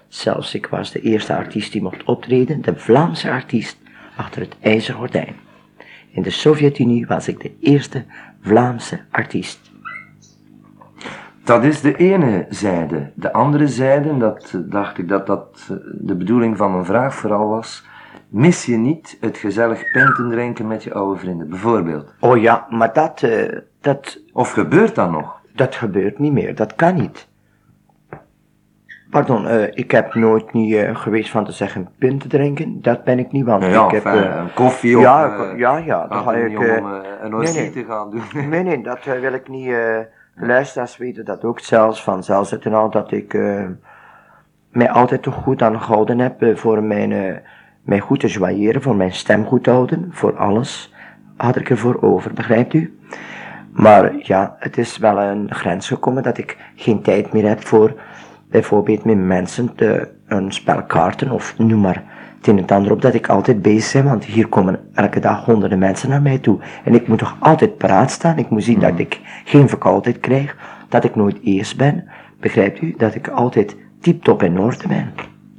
[0.10, 3.78] Zelfs ik was de eerste artiest die mocht optreden, de Vlaamse artiest
[4.16, 5.36] achter het ijzeren gordijn.
[6.12, 8.06] In de Sovjet-Unie was ik de eerste
[8.42, 9.72] Vlaamse artiest.
[11.44, 13.12] Dat is de ene zijde.
[13.14, 17.16] De andere zijde, dat eh, dacht ik dat dat eh, de bedoeling van mijn vraag
[17.16, 17.86] vooral was.
[18.28, 22.14] Mis je niet het gezellig penten drinken met je oude vrienden, bijvoorbeeld?
[22.20, 25.40] Oh ja, maar dat, uh, dat, Of gebeurt dat nog?
[25.60, 26.56] dat gebeurt niet meer.
[26.56, 27.28] Dat kan niet.
[29.10, 32.82] Pardon, uh, ik heb nooit niet uh, geweest van te zeggen pint te drinken.
[32.82, 34.06] Dat ben ik niet, want Ja, ik heb...
[34.06, 36.50] uh, een koffie of ja, eh, ja, ja, dat gaat ga ik...
[36.50, 37.72] niet eh, om eh, een nee.
[37.72, 38.50] te gaan doen.
[38.50, 39.68] Nee, nee, dat eh, wil ik niet.
[39.68, 39.98] eh
[40.42, 43.66] luisteraars weten dat ook zelfs vanzelfs en al, dat ik eh,
[44.72, 47.34] mij altijd toch goed aan gehouden heb eh, voor mijn, eh,
[47.82, 50.94] mij goed te joieren, voor mijn stem goed te houden, voor alles
[51.38, 53.00] had ik ervoor over, begrijpt u?
[53.72, 57.94] Maar ja, het is wel een grens gekomen dat ik geen tijd meer heb voor
[58.50, 62.04] bijvoorbeeld met mensen te, een spel kaarten of noem maar
[62.38, 65.20] het een en het ander op dat ik altijd bezig ben, want hier komen elke
[65.20, 66.60] dag honderden mensen naar mij toe.
[66.84, 70.56] En ik moet toch altijd paraat staan, ik moet zien dat ik geen verkoudheid krijg,
[70.90, 72.04] dat ik nooit eerst ben.
[72.40, 72.94] Begrijpt u?
[72.98, 75.10] Dat ik altijd tip-top in orde ben.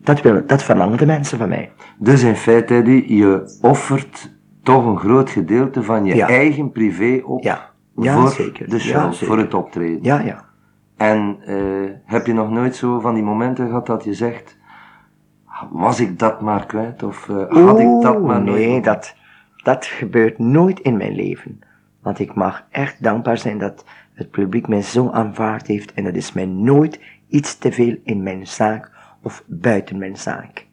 [0.02, 1.70] Dat, wil, dat verlangen de mensen van mij.
[1.98, 4.30] Dus in feite, Eddie, je offert
[4.62, 6.28] toch een groot gedeelte van je Ja.
[6.28, 8.68] eigen privé op Ja, ja voor zeker.
[8.68, 9.98] de Ja, show, voor het optreden.
[10.02, 10.44] Ja, ja.
[11.00, 14.58] En eh, heb je nog nooit zo van die momenten gehad dat je zegt,
[15.70, 17.02] was ik dat maar kwijt?
[17.02, 19.14] Of eh, had ik dat maar nooit Nee, dat,
[19.62, 21.60] dat gebeurt nooit in mijn leven.
[22.02, 26.16] Want ik mag echt dankbaar zijn dat het publiek mij zo aanvaard heeft en het
[26.16, 28.90] is mij nooit iets te veel in mijn zaak
[29.22, 30.66] of buiten mijn zaak.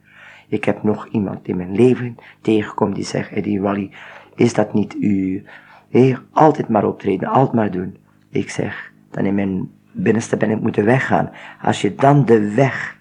[0.47, 3.91] Ik heb nog iemand in mijn leven tegengekomen die zegt, Eddie Wally,
[4.35, 5.43] is dat niet u?
[5.89, 7.97] Heer, altijd maar optreden, altijd maar doen.
[8.29, 11.29] Ik zeg, dan in mijn binnenste ben ik moeten weggaan.
[11.61, 12.97] Als je dan de weg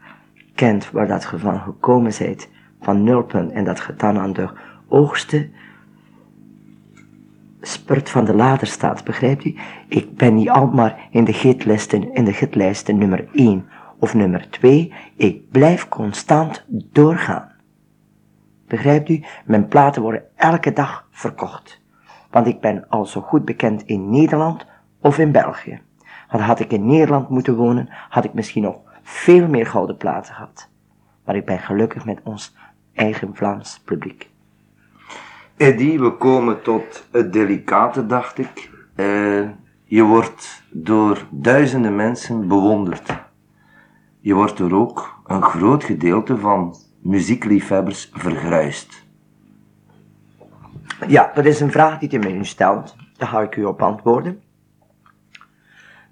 [0.54, 2.48] kent waar dat ge van gekomen zijt,
[2.80, 4.48] van nulpunt, en dat je dan aan de
[4.88, 5.50] hoogste
[7.60, 9.54] spurt van de lader staat, begrijpt u?
[9.88, 14.50] Ik ben niet al maar in de gitlisten, in de gitlijsten nummer 1 of nummer
[14.50, 17.54] 2, ik blijf constant doorgaan.
[18.66, 19.24] Begrijpt u?
[19.44, 21.80] Mijn platen worden elke dag verkocht.
[22.30, 24.66] Want ik ben al zo goed bekend in Nederland
[25.00, 25.80] of in België.
[26.30, 30.34] Want had ik in Nederland moeten wonen, had ik misschien nog veel meer gouden platen
[30.34, 30.68] gehad.
[31.24, 32.56] Maar ik ben gelukkig met ons
[32.94, 34.30] eigen Vlaams publiek.
[35.56, 38.70] Eddie, we komen tot het delicate, dacht ik.
[38.94, 39.48] Eh,
[39.84, 43.14] je wordt door duizenden mensen bewonderd.
[44.20, 49.04] Je wordt door ook een groot gedeelte van muziekliefhebbers vergruist.
[51.06, 52.96] Ja, dat is een vraag die u me nu stelt.
[53.16, 54.42] Daar ga ik u op antwoorden.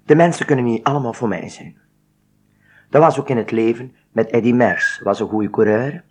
[0.05, 1.77] De mensen kunnen niet allemaal voor mij zijn.
[2.89, 5.01] Dat was ook in het leven met Eddy Mers.
[5.03, 6.03] Was een goede coureur.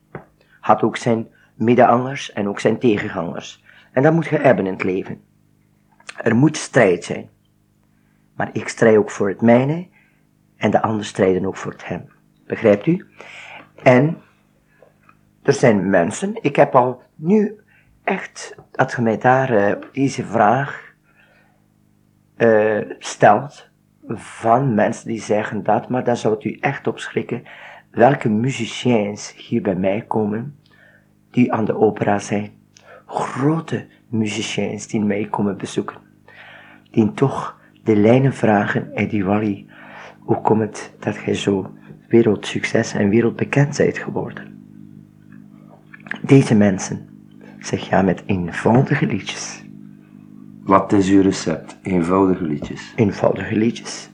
[0.61, 3.65] Had ook zijn middenangers en ook zijn tegengangers.
[3.93, 5.23] En dat moet je hebben in het leven.
[6.23, 7.29] Er moet strijd zijn.
[8.37, 9.89] Maar ik strijd ook voor het mijne
[10.57, 12.09] en de anderen strijden ook voor het hem.
[12.47, 13.07] Begrijpt u?
[13.83, 14.23] En
[15.43, 17.61] er zijn mensen, ik heb al nu
[18.05, 20.95] echt, dat je mij daar eh, deze vraag
[22.37, 23.73] eh, stelt
[24.09, 27.43] van mensen die zeggen dat, maar dan zou het u echt opschrikken
[27.91, 30.57] welke musiciens hier bij mij komen
[31.31, 32.51] die aan de opera zijn.
[33.07, 35.97] Grote musiciens die mij komen bezoeken.
[36.91, 39.67] Die toch de lijnen vragen, Eddie Wally,
[40.19, 41.73] hoe komt het dat jij zo
[42.09, 44.69] wereldsucces en wereldbekend bent geworden?
[46.23, 47.09] Deze mensen
[47.59, 49.64] zeg ja met eenvoudige liedjes.
[50.65, 51.77] Wat is uw recept?
[51.83, 52.93] Eenvoudige liedjes.
[52.97, 54.11] Eenvoudige liedjes.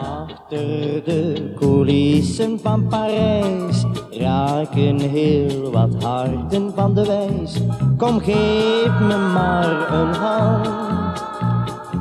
[0.00, 7.60] Achter de coulissen van Parijs raken heel wat harten van de wijs.
[7.96, 11.35] Kom, geef me maar een hand.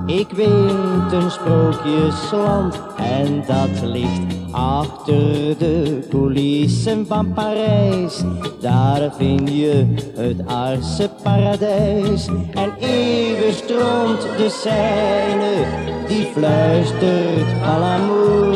[0.05, 8.23] Ik weet een sprookjesland en dat ligt achter de coulissen van Parijs.
[8.59, 15.65] Daar vind je het aardse paradijs en eeuwig stroomt de Seine
[16.07, 18.55] die fluistert à l'amour.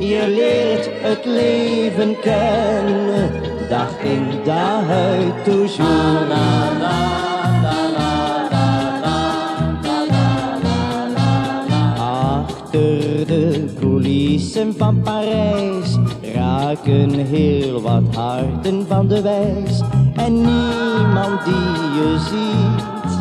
[0.00, 3.30] Je leert het leven kennen,
[3.68, 6.28] dag in dag uit toujours.
[6.28, 7.29] La,
[14.40, 15.96] coulissen van Parijs
[16.34, 19.80] raken heel wat harten van de wijs.
[20.14, 21.54] En niemand die
[21.94, 23.18] je ziet,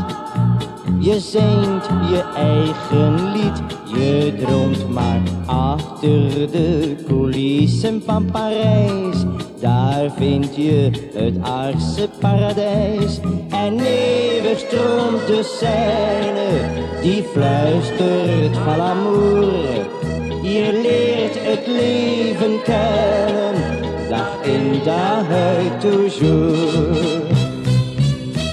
[1.00, 9.26] je zingt je eigen lied, je droomt maar achter de coulissen van Parijs.
[9.60, 19.99] Daar vind je het aardse paradijs en eeuwig stroomt de Seine, die fluistert van l'amour.
[20.42, 27.28] Je leert het leven kennen, dag in dag uit toujours.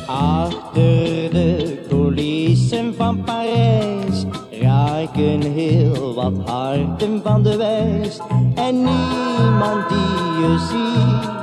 [0.06, 8.18] Achter de coulissen van Parijs raken heel wat harten van de wijs
[8.54, 11.34] en niemand die je ziet.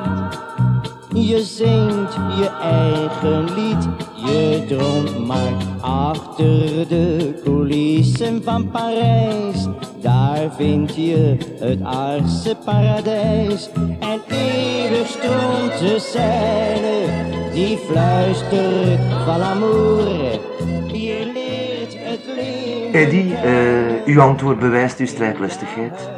[1.27, 3.87] Je zingt je eigen lied,
[4.25, 9.67] je droomt maar achter de coulissen van Parijs.
[10.01, 13.69] Daar vind je het aardse paradijs
[13.99, 20.07] en eeuwig stroomt de Seine, die fluistert van l'amour.
[20.87, 22.93] Je leert het leven.
[22.93, 26.09] Eddie, eh, uw antwoord bewijst uw strijdlustigheid.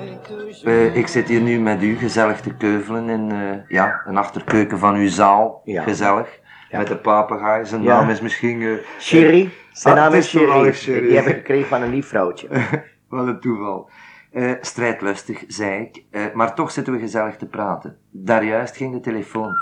[0.64, 3.38] Eh, ik zit hier nu met u gezellig te keuvelen in eh,
[3.68, 5.62] ja, een achterkeuken van uw zaal.
[5.64, 5.84] Ja.
[5.84, 6.40] Gezellig.
[6.76, 6.82] Ja.
[6.82, 7.66] Met de papegaai.
[7.66, 8.80] Zijn naam is misschien...
[9.00, 10.30] Sherry, zijn naam is.
[10.30, 11.02] Sherry.
[11.08, 12.48] Die heb ik gekregen van een lief vrouwtje.
[13.10, 13.90] Wat een toeval.
[14.32, 16.04] Eh, strijdlustig, zei ik.
[16.34, 17.98] Maar toch zitten we gezellig te praten.
[18.12, 19.54] Daarjuist ging de telefoon.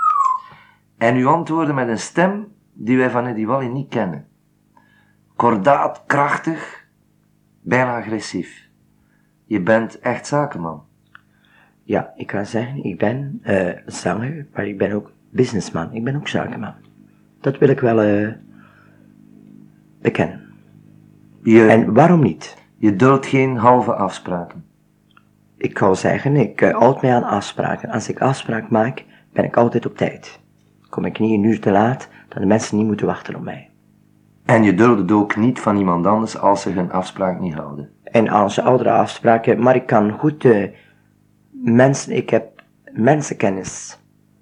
[0.98, 4.26] En u antwoordde met een stem die wij van Eddie Wally niet kennen.
[5.36, 6.86] Kordaat, krachtig,
[7.60, 8.68] bijna agressief.
[9.44, 10.84] Je bent echt zakenman.
[11.82, 15.92] Ja, ik kan zeggen, ik ben eh, zanger, maar ik ben ook businessman.
[15.92, 16.74] Ik ben ook zakenman.
[17.44, 18.28] Dat wil ik wel eh,
[20.00, 20.40] bekennen.
[21.42, 22.56] Je, En waarom niet?
[22.76, 24.64] je duldt geen halve afspraken.
[25.56, 27.90] Ik kan zeggen, ik uh, houd mij aan afspraken.
[27.90, 30.40] Als ik afspraak maak, ben ik altijd op tijd.
[30.88, 33.70] Kom ik niet een uur te laat, dan de mensen niet moeten wachten op mij.
[34.44, 37.90] En je duldt het ook niet van iemand anders als ze hun afspraak niet houden.
[38.02, 40.68] En als oudere afspraken, maar ik kan goed eh,
[41.50, 43.98] mensen, ik heb mensenkennis.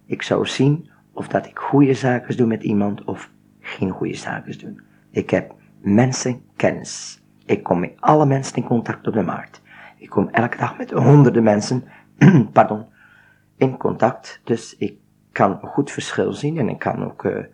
[0.07, 4.59] Ik zou zien of dat ik goede zaken doe met iemand of geen goede zaken
[4.59, 4.75] doe.
[5.11, 7.23] Ik heb mensenkennis.
[7.45, 9.63] Ik kom met alle mensen in contact op de markt.
[9.97, 11.85] Ik kom elke dag met honderden mensen,
[12.53, 12.85] pardon,
[13.57, 14.41] in contact.
[14.45, 14.97] Dus ik
[15.33, 17.45] kan een goed verschil zien en ik kan ook, eh,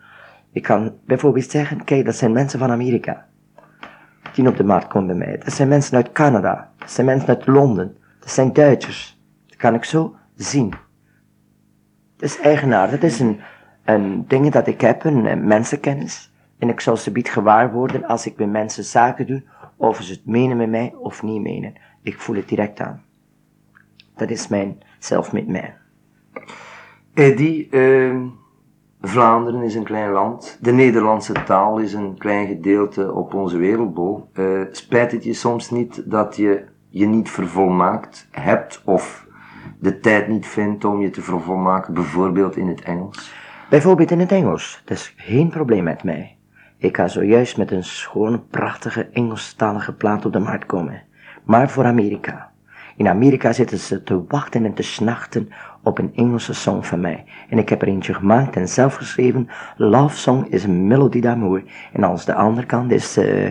[0.52, 3.26] ik kan bijvoorbeeld zeggen, kijk, dat zijn mensen van Amerika
[4.34, 5.38] die op de markt komen bij mij.
[5.38, 6.70] Dat zijn mensen uit Canada.
[6.76, 7.96] Dat zijn mensen uit Londen.
[8.20, 9.20] Dat zijn Duitsers.
[9.46, 10.72] Dat kan ik zo zien.
[12.18, 12.90] Het is eigenaar.
[12.90, 13.40] Dat is een,
[13.84, 16.32] een ding dat ik heb, een, mensenkennis.
[16.58, 19.42] En ik zal ze bied gewaar worden als ik met mensen zaken doe,
[19.76, 21.74] of ze het menen met mij of niet menen.
[22.02, 23.02] Ik voel het direct aan.
[24.16, 25.74] Dat is mijn zelf met mij.
[27.14, 28.26] Eddie, ehm,
[29.00, 30.58] Vlaanderen is een klein land.
[30.60, 34.28] De Nederlandse taal is een klein gedeelte op onze wereldbol.
[34.32, 39.26] Eh, spijt het je soms niet dat je je niet vervolmaakt hebt of
[39.81, 43.33] de tijd niet vindt om je te vervolmaken, bijvoorbeeld in het Engels?
[43.70, 44.83] Bijvoorbeeld in het Engels.
[44.85, 46.37] Dat is geen probleem met mij.
[46.79, 51.03] Ik ga zojuist met een schone, prachtige Engelstalige plaat op de markt komen.
[51.45, 52.51] Maar voor Amerika.
[52.97, 55.49] In Amerika zitten ze te wachten en te snachten
[55.83, 57.24] op een Engelse song van mij.
[57.49, 59.49] En ik heb er eentje gemaakt en zelf geschreven.
[59.76, 61.62] Love Song is een melodie d'amour.
[61.93, 63.51] En als de andere kant is uh,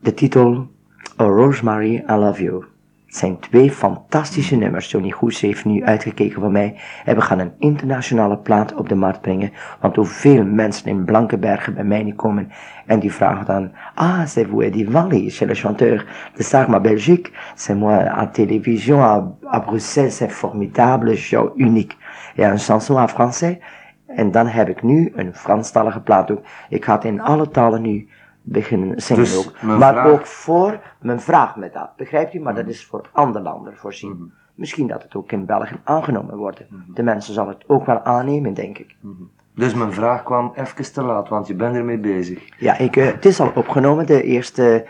[0.00, 0.70] de titel
[1.16, 2.64] Oh Rosemary, I Love You.
[3.10, 4.90] Zijn twee fantastische nummers.
[4.90, 6.74] Johnny Goes heeft nu uitgekeken van mij.
[7.04, 9.52] En we gaan een internationale plaat op de markt brengen.
[9.80, 12.50] Want hoeveel mensen in Blankenbergen bij mij komen.
[12.86, 16.06] En die vragen dan, ah, c'est vous Valley, c'est le chanteur
[16.36, 17.32] de Sarma Belgique.
[17.54, 21.96] C'est moi à télévision, à, à Bruxelles, c'est formidable, show unique.
[22.34, 23.58] Ja, een chanson en français.
[24.06, 26.42] En dan heb ik nu een Franstalige plaat ook.
[26.68, 28.08] Ik ga het in alle talen nu
[28.52, 29.62] beginnen zingen Dus ook.
[29.62, 31.96] Maar vraag- ook voor mijn vraag met dat.
[31.96, 32.40] Begrijpt u?
[32.40, 34.10] Maar dat is voor andere landen voorzien.
[34.12, 34.24] Mhm.
[34.54, 36.64] Misschien dat het ook in België aangenomen wordt.
[36.94, 38.96] De mensen zullen het ook wel aannemen, denk ik.
[39.54, 42.48] Dus mijn vraag kwam even te laat, want je bent ermee bezig.
[42.58, 44.06] Ja, ik, eh, het is al opgenomen.
[44.06, 44.86] De eerste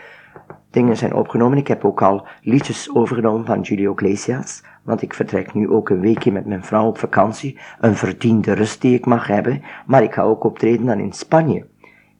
[0.69, 1.57] dingen zijn opgenomen.
[1.57, 4.63] Ik heb ook al liedjes overgenomen van Julio Iglesias.
[4.83, 7.59] Want ik vertrek nu ook een weekje met mijn vrouw op vakantie.
[7.79, 9.61] Een verdiende rust die ik mag hebben.
[9.85, 11.65] Maar ik ga ook optreden dan in Spanje.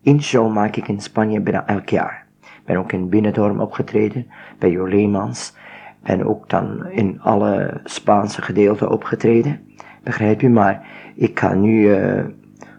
[0.04, 2.26] Eén show maak ik in Spanje bijna elk jaar.
[2.41, 4.28] Ik ben ook in Binnendorm opgetreden,
[4.60, 5.54] bij Jo Leemans.
[6.02, 9.60] En ook dan in alle Spaanse gedeelten opgetreden.
[10.04, 10.49] Begrijp je?
[10.49, 12.24] Maar ik ga nu eh,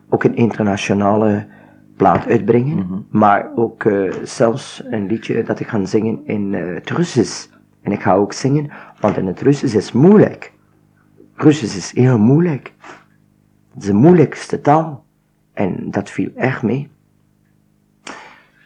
[0.09, 1.47] ook een internationale
[1.97, 3.07] plaat uitbrengen.
[3.11, 7.49] Maar ook eh, zelfs een liedje dat ik ga zingen in eh, het Russisch.
[7.83, 8.71] En ik ga ook zingen,
[9.01, 10.53] want in het Russisch is moeilijk.
[11.35, 12.73] Russisch is heel moeilijk.
[13.75, 15.05] Het is de moeilijkste taal.
[15.53, 16.91] En dat viel echt mee.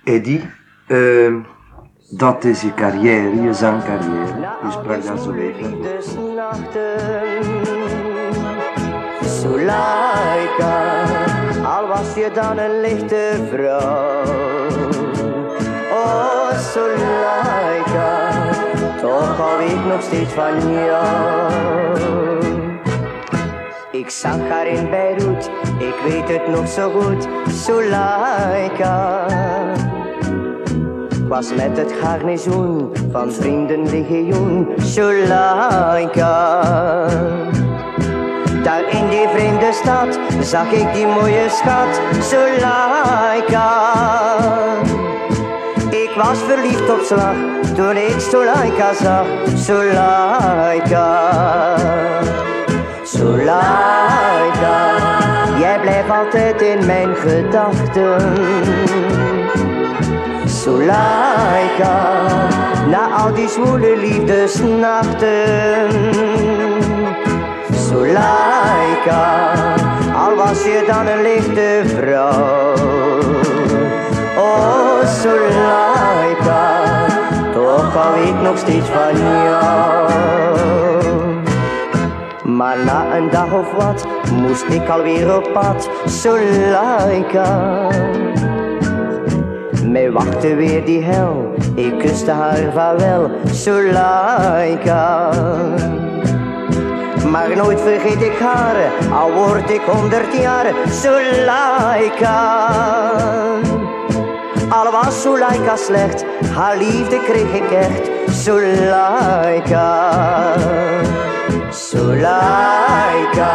[0.07, 0.41] Eddie,
[0.87, 1.35] ehm,
[2.11, 4.35] dat is je carrière, je zangcarrière.
[4.63, 5.79] Je sprak daar zo even.
[9.25, 11.05] Suleika,
[11.65, 14.23] al was je dan een lichte vrouw.
[15.93, 18.31] Oh, Suleika,
[19.01, 21.77] toch hou ik nog steeds van jou.
[23.91, 29.25] Ik zag haar in Beirut, ik weet het nog zo goed, Suleika.
[31.29, 36.61] Was met het garnizoen van vriendenlegioen, Suleika.
[38.63, 43.71] Daar in die vreemde stad zag ik die mooie schat, Suleika.
[45.91, 47.37] Ik was verliefd op slag
[47.75, 51.09] toen ik Suleika zag, Suleika.
[53.03, 54.79] Suleika,
[55.59, 58.35] jij blijft altijd in mijn gedachten.
[60.67, 61.95] Suleika,
[62.91, 65.91] na al die zwoele liefdesnachten.
[67.71, 69.53] Suleika,
[70.15, 72.75] al was je dan een lichte vrouw.
[74.39, 76.83] Oh, Suleika,
[77.53, 80.11] toch hou ik nog steeds van jou.
[82.45, 87.75] Maar na een dag of wat moest ik alweer op pad, Suleika.
[89.97, 95.31] Mij wachtte weer die hel, ik kuste haar vaarwel, Suleika.
[97.31, 98.77] Maar nooit vergeet ik haar,
[99.13, 102.69] al word ik honderd jaar, Suleika.
[104.69, 106.25] Al was Suleika slecht,
[106.55, 110.13] haar liefde kreeg ik echt, Suleika.
[111.71, 113.51] Suleika,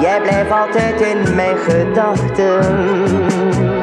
[0.00, 3.77] jij blijft altijd in mijn gedachten.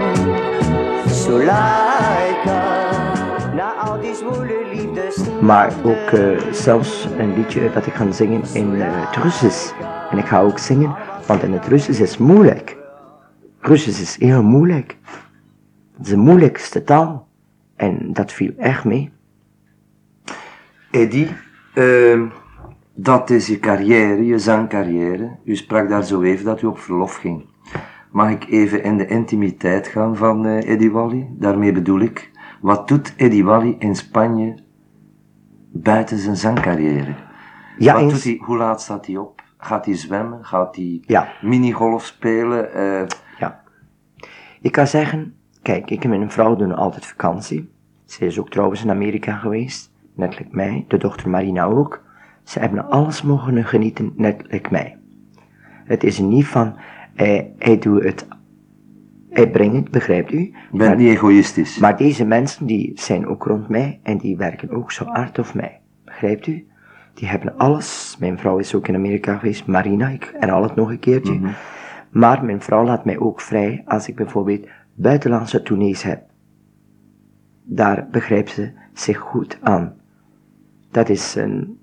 [5.41, 9.73] Maar ook eh, zelfs een liedje dat ik ga zingen in eh, het Russisch.
[10.11, 10.95] En ik ga ook zingen,
[11.27, 12.77] want in het Russisch is moeilijk.
[13.59, 14.97] Russisch is heel moeilijk.
[15.97, 17.27] Het is de moeilijkste taal.
[17.75, 19.11] En dat viel echt mee.
[20.91, 21.27] Eddie,
[21.73, 22.25] ehm,
[22.93, 25.35] dat is je carrière, je zangcarrière.
[25.43, 27.45] U sprak daar zo even dat u op verlof ging.
[28.15, 31.27] Mag ik even in de intimiteit gaan van eh, Eddie Wally?
[31.31, 34.57] Daarmee bedoel ik, wat doet Eddie Wally in Spanje
[35.71, 37.15] buiten zijn zangcarrière?
[37.77, 39.43] Ja, wat doet hij, hoe laat staat hij op?
[39.57, 40.45] Gaat hij zwemmen?
[40.45, 41.27] Gaat hij Ja.
[41.41, 42.73] minigolf spelen?
[42.73, 43.07] Eh,
[43.39, 43.63] Ja.
[44.61, 47.71] Ik kan zeggen, kijk, ik en mijn vrouw doen altijd vakantie.
[48.05, 52.03] Ze is ook trouwens in Amerika geweest, net like mij, de dochter Marina ook.
[52.43, 54.97] Ze hebben alles mogen genieten, net like mij.
[55.85, 56.75] Het is niet van,
[57.15, 58.27] hij, hij doet het,
[59.29, 60.39] hij brengt het, begrijpt u?
[60.39, 61.77] ik ben niet egoïstisch.
[61.77, 65.53] Maar deze mensen die zijn ook rond mij en die werken ook zo hard op
[65.53, 65.81] mij.
[66.03, 66.67] Begrijpt u?
[67.13, 68.17] Die hebben alles.
[68.19, 71.39] Mijn vrouw is ook in Amerika geweest, Marina, ik herhaal het nog een keertje.
[72.09, 76.23] Maar mijn vrouw laat mij ook vrij als ik bijvoorbeeld buitenlandse tournees heb.
[77.63, 79.93] Daar begrijpt ze zich goed aan.
[80.91, 81.79] Dat is een,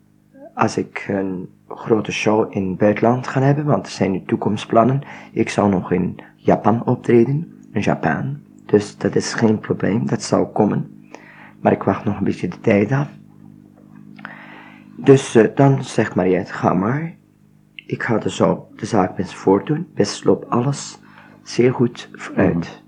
[0.55, 5.01] als ik een grote show in het buitenland ga hebben, want er zijn nu toekomstplannen.
[5.33, 8.39] Ik zal nog in Japan optreden, in Japan.
[8.67, 11.11] Dus dat is geen probleem, dat zal komen.
[11.61, 13.09] Maar ik wacht nog een beetje de tijd af.
[14.97, 17.15] Dus uh, dan zegt Mariette, ga maar.
[17.75, 19.87] Ik ga de, zo, de zaak best voortdoen.
[19.95, 21.01] Best loopt alles
[21.43, 22.83] zeer goed vooruit.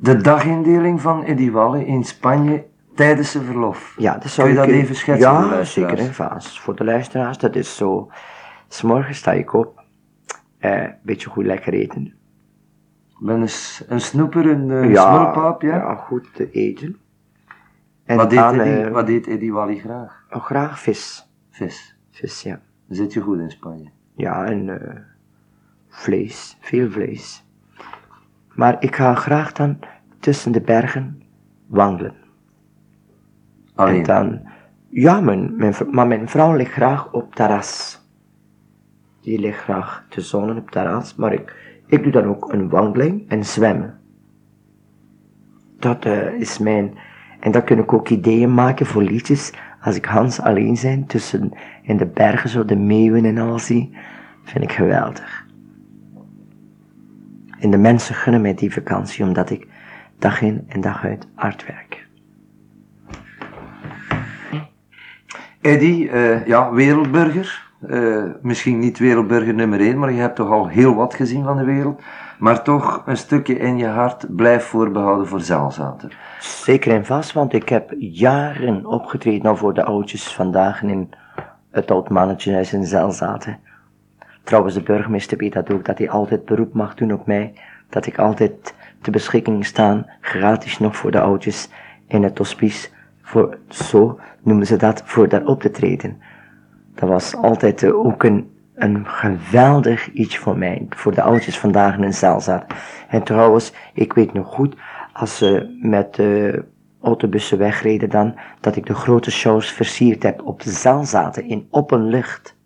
[0.00, 2.64] De dagindeling van Eddie Walle in Spanje
[2.98, 3.94] tijdens zijn verlof.
[3.98, 6.60] Ja, dat zou Kun je dat eh, even schetsen voor de Ja, zeker en vast.
[6.60, 8.10] Voor de luisteraars, dat is zo.
[8.68, 9.82] S'morgen sta ik op.
[10.58, 12.14] eh, Een beetje goed lekker eten.
[13.20, 13.48] Ben een,
[13.88, 15.76] een snoeper, een ja, smulpaap, ja?
[15.76, 16.96] ja, goed te eten.
[18.04, 20.24] En wat, deed dan, Eddie, eh, wat Eddie Wally graag?
[20.30, 21.28] oh, graag vis.
[21.50, 21.96] Vis.
[22.10, 22.60] Vis, ja.
[22.86, 23.90] Dan zit je goed in Spanje.
[24.16, 24.96] Ja, en eh,
[25.88, 26.56] vlees.
[26.60, 27.44] Veel vlees.
[28.54, 29.78] Maar ik ga graag dan
[30.20, 31.22] tussen de bergen
[31.66, 32.17] wandelen.
[33.86, 34.40] En dan,
[34.88, 38.00] ja, mijn, mijn, maar mijn vrouw ligt graag op terras.
[39.20, 41.56] Die ligt graag te zonnen op terras, maar ik,
[41.86, 43.98] ik doe dan ook een wandeling en zwemmen.
[45.78, 46.94] Dat eh, is mijn,
[47.40, 51.52] en dan kun ik ook ideeën maken voor liedjes, als ik Hans alleen zijn tussen,
[51.82, 53.96] in de bergen, zo de meeuwen en al zie,
[54.42, 55.46] vind ik geweldig.
[57.58, 59.66] En de mensen gunnen mij die vakantie, omdat ik
[60.18, 62.07] dag in en dag uit hard werk.
[65.60, 67.66] Eddie, eh, ja, wereldburger.
[67.86, 71.56] Eh, misschien niet wereldburger nummer 1, maar je hebt toch al heel wat gezien van
[71.56, 72.02] de wereld.
[72.38, 76.16] Maar toch een stukje in je hart blijft voorbehouden voor Zaalzater.
[76.40, 81.10] Zeker en vast, want ik heb jaren opgetreden al voor de oudjes vandaag in
[81.70, 83.58] het oud mannetjehuis in Zelzaten.
[84.42, 87.52] Trouwens, de burgemeester weet dat ook, dat hij altijd beroep mag doen op mij.
[87.88, 91.68] Dat ik altijd te beschikking staan, gratis nog voor de oudjes
[92.06, 92.88] in het hospice.
[93.28, 96.20] Voor, zo noemen ze dat, voor daar op te treden.
[96.94, 101.98] Dat was altijd eh, ook een, een geweldig iets voor mij, voor de oudjes vandaag
[101.98, 102.64] in Zelzat.
[103.08, 104.76] En trouwens, ik weet nog goed,
[105.12, 106.64] als ze met de
[107.00, 112.56] autobussen wegreden dan, dat ik de grote shows versierd heb op de Zelzaten in openlucht.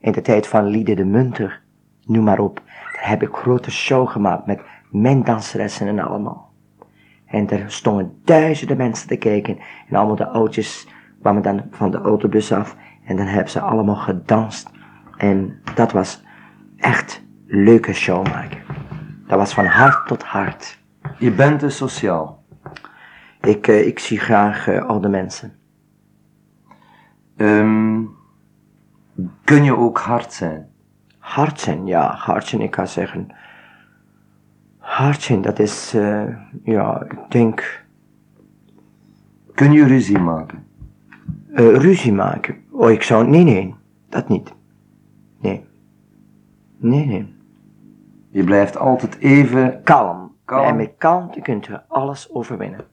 [0.00, 1.62] In de tijd van Liede de Munter,
[2.04, 2.62] noem maar op.
[2.92, 4.60] Daar heb ik grote show gemaakt met
[4.90, 6.53] mijn danseressen en allemaal.
[7.34, 9.58] En er stonden duizenden mensen te kijken.
[9.88, 10.88] En allemaal de oudjes
[11.20, 12.76] kwamen dan van de autobus af.
[13.04, 14.70] En dan hebben ze allemaal gedanst.
[15.16, 16.22] En dat was
[16.76, 18.62] echt leuke show maken.
[19.26, 20.82] Dat was van hart tot hart.
[21.18, 22.44] Je bent dus sociaal.
[23.40, 25.52] Ik, eh, ik zie graag eh, oude mensen.
[27.36, 28.02] Ehm,
[29.44, 30.68] kun je ook hard zijn?
[31.18, 33.28] Hard zijn, ja, hard zijn, ik kan zeggen.
[34.84, 36.24] Hard zijn, dat is, eh,
[36.64, 37.84] ja, ik denk,
[39.54, 40.66] Kun je ruzie maken?
[41.52, 42.56] eh, ruzie maken.
[42.70, 43.74] Oh, ik zou, nee, nee,
[44.08, 44.52] dat niet.
[45.40, 45.64] Nee.
[46.76, 47.34] Nee, nee.
[48.30, 50.32] Je blijft altijd even Kalm.
[50.44, 50.66] Kalm.
[50.66, 52.84] En met kalmte kunt je alles overwinnen.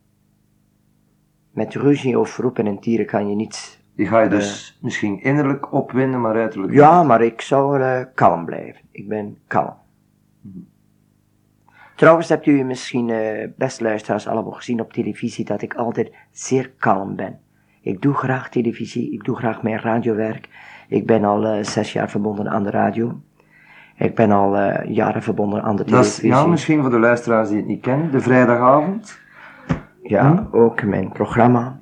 [1.51, 3.83] Met ruzie of roepen en tieren kan je niets.
[3.95, 8.45] Die ga je dus misschien innerlijk opwinden, maar uiterlijk Ja, maar ik zou eh, kalm
[8.45, 8.81] blijven.
[8.91, 9.73] Ik ben kalm.
[12.01, 16.71] Trouwens hebt u misschien, eh best luisteraars, allemaal gezien op televisie dat ik altijd zeer
[16.77, 17.39] kalm ben.
[17.81, 20.49] Ik doe graag televisie, ik doe graag mijn radiowerk.
[20.87, 23.21] Ik ben al eh, zes jaar verbonden aan de radio.
[23.97, 26.29] Ik ben al eh, jaren verbonden aan de Dat is, televisie.
[26.29, 29.19] ja, misschien voor de luisteraars die het niet kennen, de vrijdagavond.
[30.03, 31.79] Ja, ook mijn programma.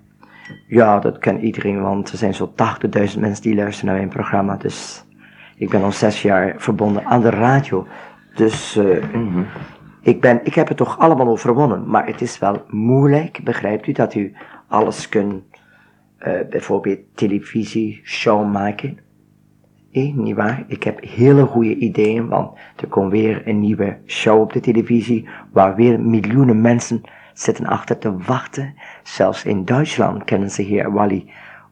[0.68, 4.56] Ja, dat kent iedereen, want er zijn zo'n 80.000 mensen die luisteren naar mijn programma.
[4.56, 5.06] Dus
[5.56, 7.88] ik ben al zes jaar verbonden aan de radio.
[8.36, 9.04] Dus eh,
[10.02, 11.90] ik, ben, ik heb het toch allemaal overwonnen.
[11.90, 14.34] Maar het is wel moeilijk, begrijpt u, dat u
[14.68, 15.44] alles kunt,
[16.18, 18.98] eh, bijvoorbeeld televisie, show maken.
[19.92, 20.64] Eh, niet waar?
[20.68, 25.28] Ik heb hele goede ideeën, want er komt weer een nieuwe show op de televisie,
[25.52, 27.02] waar weer miljoenen mensen
[27.34, 28.74] zitten achter te wachten.
[29.04, 31.26] Zelfs in Duitsland kennen ze heer Wally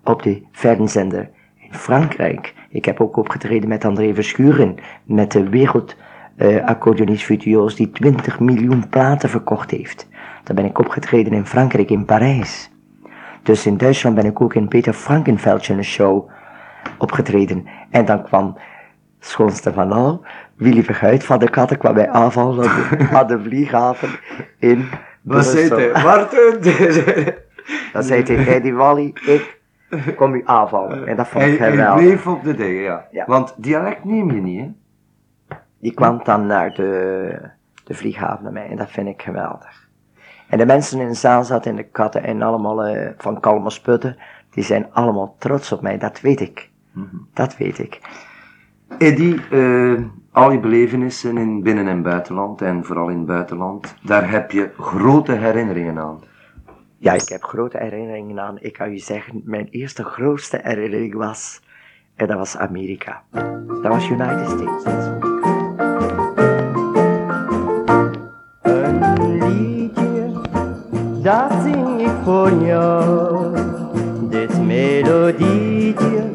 [0.03, 1.29] op de fernsender.
[1.57, 5.95] In Frankrijk, ik heb ook opgetreden met André Verschuren, met de wereld
[6.37, 10.07] eh accordeonist virtuoos die 20 miljoen platen verkocht heeft.
[10.43, 12.71] Daar ben ik opgetreden in Frankrijk, in Parijs.
[13.43, 16.29] Dus in Duitsland ben ik ook in Peter Frankenfeldje een show
[16.97, 17.65] opgetreden.
[17.89, 18.57] En dan kwam
[19.19, 20.25] schoonste van al,
[20.55, 22.69] Willy Verguit van de Katten kwam mij aanvallen
[23.13, 24.09] aan de, vlieghaven
[24.59, 24.89] in
[25.21, 26.03] Wat zei hij?
[26.03, 26.61] Marten!
[27.93, 29.59] Dan zei hij, Eddie Wally, ik
[30.15, 31.07] kom u aanvallen.
[31.07, 32.03] En dat vond Hij, ik hij geweldig.
[32.03, 33.07] bleef op de dingen, ja.
[33.11, 33.23] Ja.
[33.27, 34.71] Want dialect neem je niet, hè?
[35.87, 37.39] Die kwam dan naar de,
[37.83, 39.87] de vlieghaven naar mij en dat vind ik geweldig.
[40.47, 43.69] En de mensen in de zaal zaten en de katten en allemaal eh, van kalme
[43.69, 44.17] sputten,
[44.49, 46.69] die zijn allemaal trots op mij, dat weet ik.
[47.33, 48.01] Dat weet ik.
[48.97, 54.31] Eddie, eh, al je belevenissen in binnen- en buitenland, en vooral in het buitenland, daar
[54.31, 56.19] heb je grote herinneringen aan.
[56.97, 58.57] Ja, ik heb grote herinneringen aan.
[58.59, 61.61] Ik kan u zeggen, mijn eerste grootste herinnering was,
[62.15, 63.23] en dat was Amerika.
[63.81, 65.56] Dat was United States.
[71.27, 73.55] Dat zing ik voor jou.
[74.29, 76.31] Dit melodietje,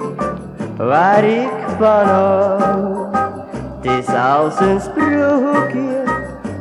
[0.76, 3.06] waar ik van hou.
[3.80, 6.02] Het is als een sprookje,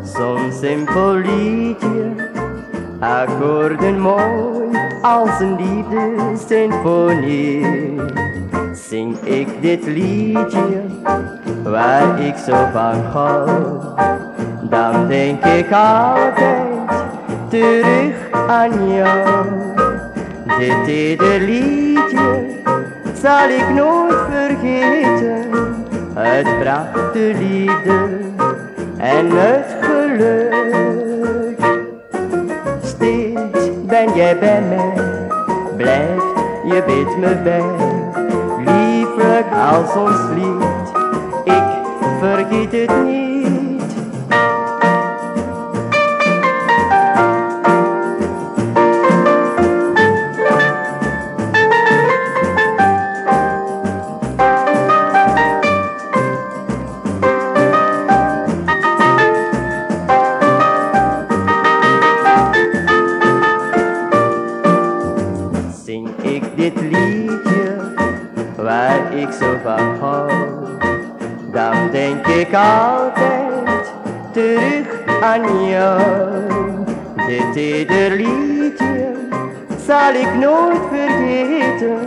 [0.03, 2.29] zo'n simpel liedje.
[2.99, 4.69] Akkoorden mooi,
[5.01, 7.99] als een liefdessymfonie.
[8.73, 10.81] Zing ik dit liedje,
[11.63, 13.49] waar ik zo van hou.
[14.69, 16.70] Dan denk ik altijd
[17.51, 18.15] terug
[18.47, 19.49] aan jou.
[20.57, 22.45] Dit liedje
[23.21, 25.49] zal ik nooit vergeten.
[26.13, 28.07] Het bracht de liefde
[28.97, 31.59] en het geluk.
[32.83, 34.93] Steeds ben jij bij mij,
[35.77, 37.63] blijft je bid me bij.
[38.57, 40.91] Lieflijk als ons lied,
[41.43, 41.63] ik
[42.19, 43.20] vergeet het niet.
[75.39, 76.85] Jou.
[77.27, 77.55] Dit
[78.11, 79.15] liedje
[79.77, 81.97] zal ik nooit vergeten.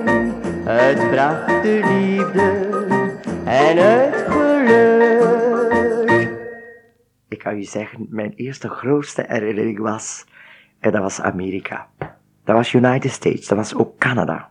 [0.65, 2.53] Het bracht de liefde
[3.45, 6.33] en het geluk.
[7.29, 10.25] Ik kan u zeggen, mijn eerste grootste herinnering was,
[10.81, 11.87] en dat was Amerika.
[12.45, 14.49] Dat was United States, dat was ook Canada.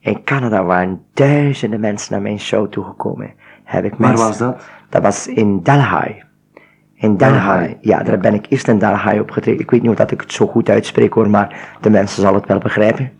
[0.00, 3.32] In Canada waren duizenden mensen naar mijn show toegekomen.
[3.64, 4.62] Heb ik Waar mensen- was dat?
[4.88, 6.22] Dat was in Delhi.
[7.00, 7.16] In.
[7.16, 7.76] Delhi.
[7.80, 9.60] Ja, daar ben ik eerst in Delhi opgetreden.
[9.60, 12.38] Ik weet niet of dat ik het zo goed uitspreek hoor, maar de mensen zullen
[12.38, 13.12] het wel begrijpen.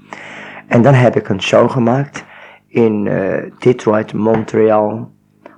[0.66, 2.24] En dan heb ik een show gemaakt
[2.68, 5.10] in eh, Detroit, Montreal,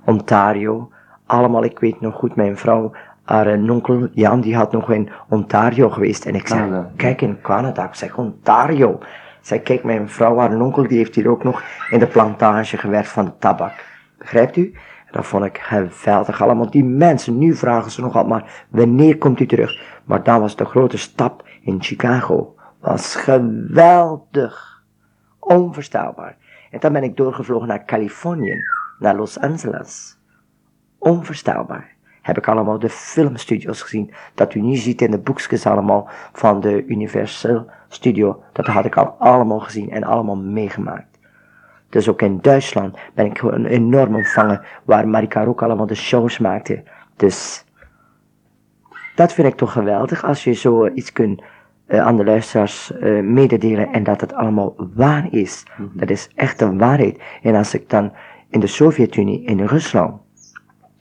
[0.05, 0.91] Ontario.
[1.25, 2.91] Allemaal, ik weet nog goed, mijn vrouw,
[3.23, 6.25] haar eh, onkel Jan, die had nog in Ontario geweest.
[6.25, 6.91] En ik zei, Canada.
[6.95, 7.85] kijk in Canada.
[7.85, 8.91] Ik zeg, Ontario.
[8.91, 12.77] Ik zei, kijk, mijn vrouw, haar onkel, die heeft hier ook nog in de plantage
[12.77, 13.73] gewerkt van de tabak.
[14.17, 14.73] Begrijpt u?
[15.11, 16.69] Dat vond ik geweldig allemaal.
[16.69, 19.99] Die mensen, nu vragen ze nog altijd maar, wanneer komt u terug?
[20.05, 22.55] Maar dat was de grote stap in Chicago.
[22.79, 24.83] Was geweldig.
[25.39, 26.37] Onvoorstelbaar.
[26.71, 28.63] En dan ben ik doorgevlogen naar Californië,
[28.99, 30.17] naar Los Angeles.
[30.97, 31.95] Onvoorstelbaar.
[32.21, 36.59] Heb ik allemaal de filmstudios gezien, dat u nu ziet in de boekjes allemaal van
[36.59, 38.43] de Universal Studio.
[38.51, 41.10] Dat had ik al allemaal gezien en allemaal meegemaakt.
[41.91, 46.39] Dus ook in Duitsland ben ik gewoon enorm ontvangen, waar Marika ook allemaal de shows
[46.39, 46.83] maakte.
[47.15, 47.65] Dus
[49.15, 51.41] dat vind ik toch geweldig, als je zoiets kunt
[51.85, 55.63] eh, aan de luisteraars eh, mededelen en dat het allemaal waar is.
[55.93, 57.21] Dat is echt een waarheid.
[57.41, 58.11] En als ik dan
[58.49, 60.21] in de Sovjet-Unie, in Rusland,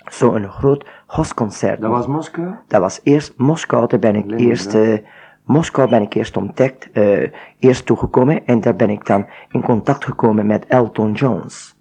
[0.05, 2.55] zo'n groot hostconcert Dat was Moskou?
[2.66, 4.49] dat was eerst Moskou, daar ben ik Leningrad.
[4.49, 5.07] eerst, eh,
[5.51, 10.05] Moskou ben ik eerst ontdekt, eh, eerst toegekomen en daar ben ik dan in contact
[10.05, 11.77] gekomen met Elton Jones.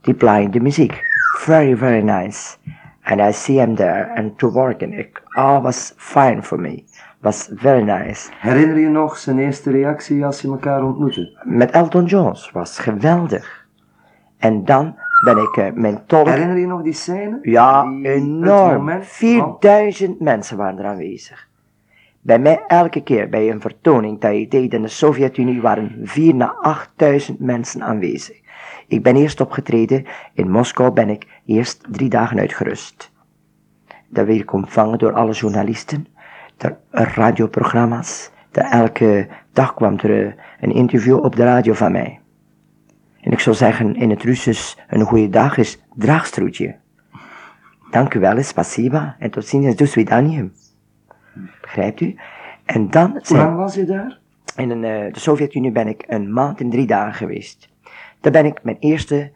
[0.00, 1.00] Die playing de muziek.
[1.38, 2.56] Very, very nice.
[3.02, 6.84] And I see him there and to work and it all was fine for me.
[7.20, 8.30] Was very nice.
[8.40, 11.40] Herinner je nog zijn eerste reactie als je elkaar ontmoette?
[11.44, 13.66] Met Elton Jones was geweldig.
[14.38, 14.94] En dan
[15.24, 16.26] ben ik eh, mijn tolk.
[16.26, 17.38] Herinner je nog die scène?
[17.42, 18.72] Ja, Die- enorm.
[18.76, 21.48] moment van- 4000 mensen waren er aanwezig.
[22.22, 26.34] Bij mij elke keer bij een vertoning dat je deed in de Sovjet-Unie waren 4
[26.34, 28.40] naar 8000 mensen aanwezig.
[28.86, 30.04] Ik ben eerst opgetreden,
[30.34, 33.12] in Moskou ben ik eerst drie dagen uitgerust.
[34.08, 36.06] Daar werd ik ontvangen door alle journalisten,
[36.56, 38.30] de radioprogramma's.
[38.50, 42.20] De elke dag kwam er eh, een interview op de radio van mij.
[43.20, 46.76] En ik zou zeggen in het Russisch, een goede dag is draagstroetje.
[47.90, 49.16] Dank u wel, spasiba.
[49.18, 50.52] En tot ziens, do swidanium.
[51.60, 52.16] Begrijpt u?
[52.64, 54.18] En dan Hoe lang was je daar?
[54.56, 57.68] in een, eh, de Sovjet-Unie ben ik een maand en drie dagen geweest.
[58.20, 59.32] Daar ben ik mijn eerste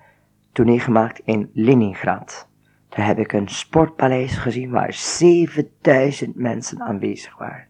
[0.52, 2.48] tournee gemaakt in Leningrad.
[2.88, 7.66] Daar heb ik een sportpaleis gezien waar 7000 mensen aanwezig waren.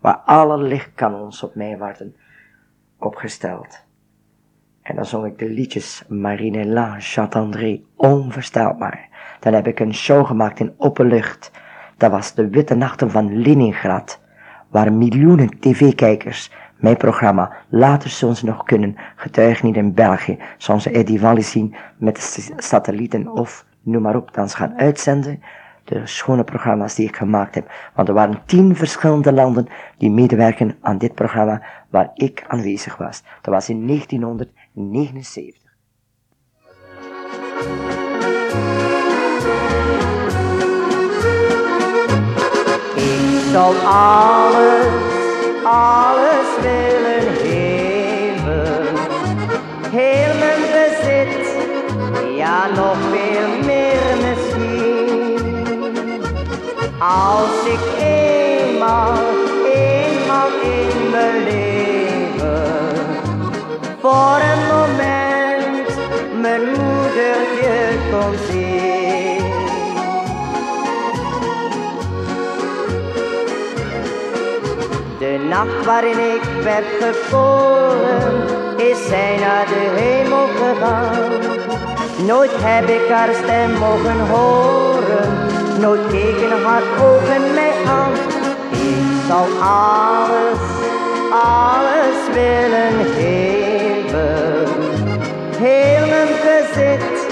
[0.00, 2.16] waar alle lichtkanons op mij werden
[2.98, 3.84] opgesteld.
[4.82, 9.08] En dan zong ik de liedjes Marinella, Jacques-André, onvoorstelbaar.
[9.40, 11.50] Dan heb ik een show gemaakt in openlucht.
[12.04, 14.20] Dat was de Witte Nachten van Leningrad,
[14.68, 21.42] waar miljoenen tv-kijkers mijn programma Later ze nog kunnen getuigen in België, ze Eddie Walli
[21.42, 25.42] zien met satellieten of noem maar op, dan gaan uitzenden
[25.84, 27.70] de schone programma's die ik gemaakt heb.
[27.94, 29.66] Want er waren tien verschillende landen
[29.98, 33.22] die medewerken aan dit programma waar ik aanwezig was.
[33.42, 35.63] Dat was in 1979.
[43.54, 44.86] Zal alles,
[45.64, 48.86] alles willen geven.
[49.90, 51.46] Heel mijn bezit,
[52.36, 56.22] ja nog veel meer misschien.
[56.98, 59.18] Als ik eenmaal,
[59.74, 62.64] eenmaal in mijn leven
[64.00, 65.03] voor een moment
[75.44, 78.42] De nacht waarin ik werd geboren,
[78.76, 82.26] is zij naar de hemel gegaan.
[82.26, 85.28] Nooit heb ik haar stem mogen horen,
[85.80, 88.12] nooit keken haar ogen mij aan.
[88.70, 90.60] Ik zal alles,
[91.30, 94.68] alles willen geven,
[95.56, 97.26] heel mijn bezit,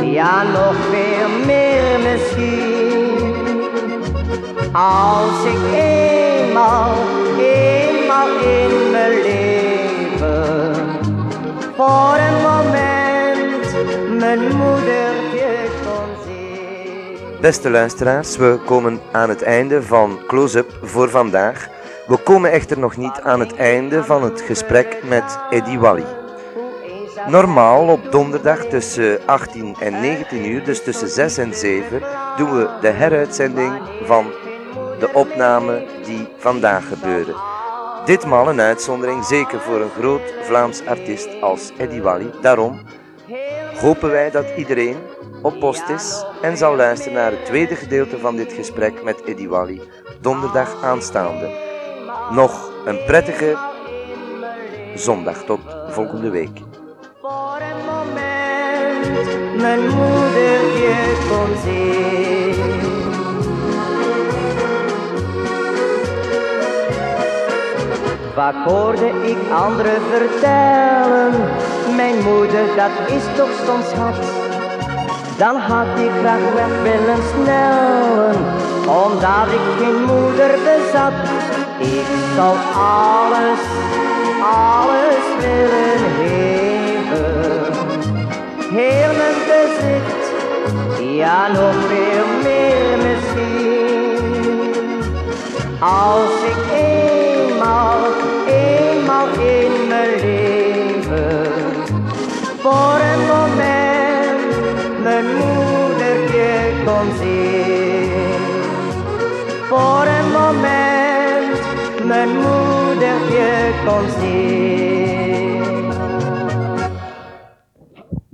[0.00, 2.81] ja nog veel meer misschien.
[4.72, 6.94] Als ik eenmaal,
[7.38, 10.84] eenmaal in mijn leven
[11.76, 17.40] voor een moment mijn moedertje kon zien.
[17.40, 21.68] Beste luisteraars, we komen aan het einde van Close-up voor vandaag.
[22.06, 26.04] We komen echter nog niet aan het einde van het gesprek met Eddie Wally.
[27.26, 32.02] Normaal op donderdag tussen 18 en 19 uur, dus tussen 6 en 7,
[32.36, 33.72] doen we de heruitzending
[34.04, 34.26] van
[35.02, 37.34] de opname die vandaag gebeurde.
[38.04, 42.30] Ditmaal een uitzondering, zeker voor een groot Vlaams artiest als Eddie Wally.
[42.40, 42.80] Daarom
[43.80, 44.96] hopen wij dat iedereen
[45.42, 49.48] op post is en zal luisteren naar het tweede gedeelte van dit gesprek met Eddie
[49.48, 49.80] Wally,
[50.20, 51.50] donderdag aanstaande.
[52.30, 53.56] Nog een prettige
[54.94, 56.58] zondag tot volgende week.
[57.20, 58.32] Voor een moment.
[68.34, 71.32] Vaak hoorde ik anderen vertellen,
[71.96, 74.14] mijn moeder dat is toch soms schat.
[75.38, 78.34] Dan had ik graag weg willen snellen,
[78.86, 81.12] omdat ik geen moeder bezat.
[81.78, 82.06] Ik
[82.36, 83.60] zal alles,
[84.42, 87.72] alles willen geven,
[88.78, 90.32] heel mijn bezit,
[91.18, 93.42] ja nog veel meer misschien.
[95.80, 96.91] Als ik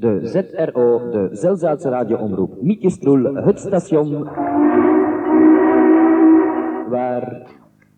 [0.09, 4.28] De ZRO, de Zelzaatse radioomroep Mietjestroel, het station
[6.88, 7.46] waar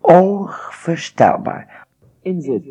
[0.01, 1.87] Onvoorstelbaar.
[2.21, 2.63] in zit.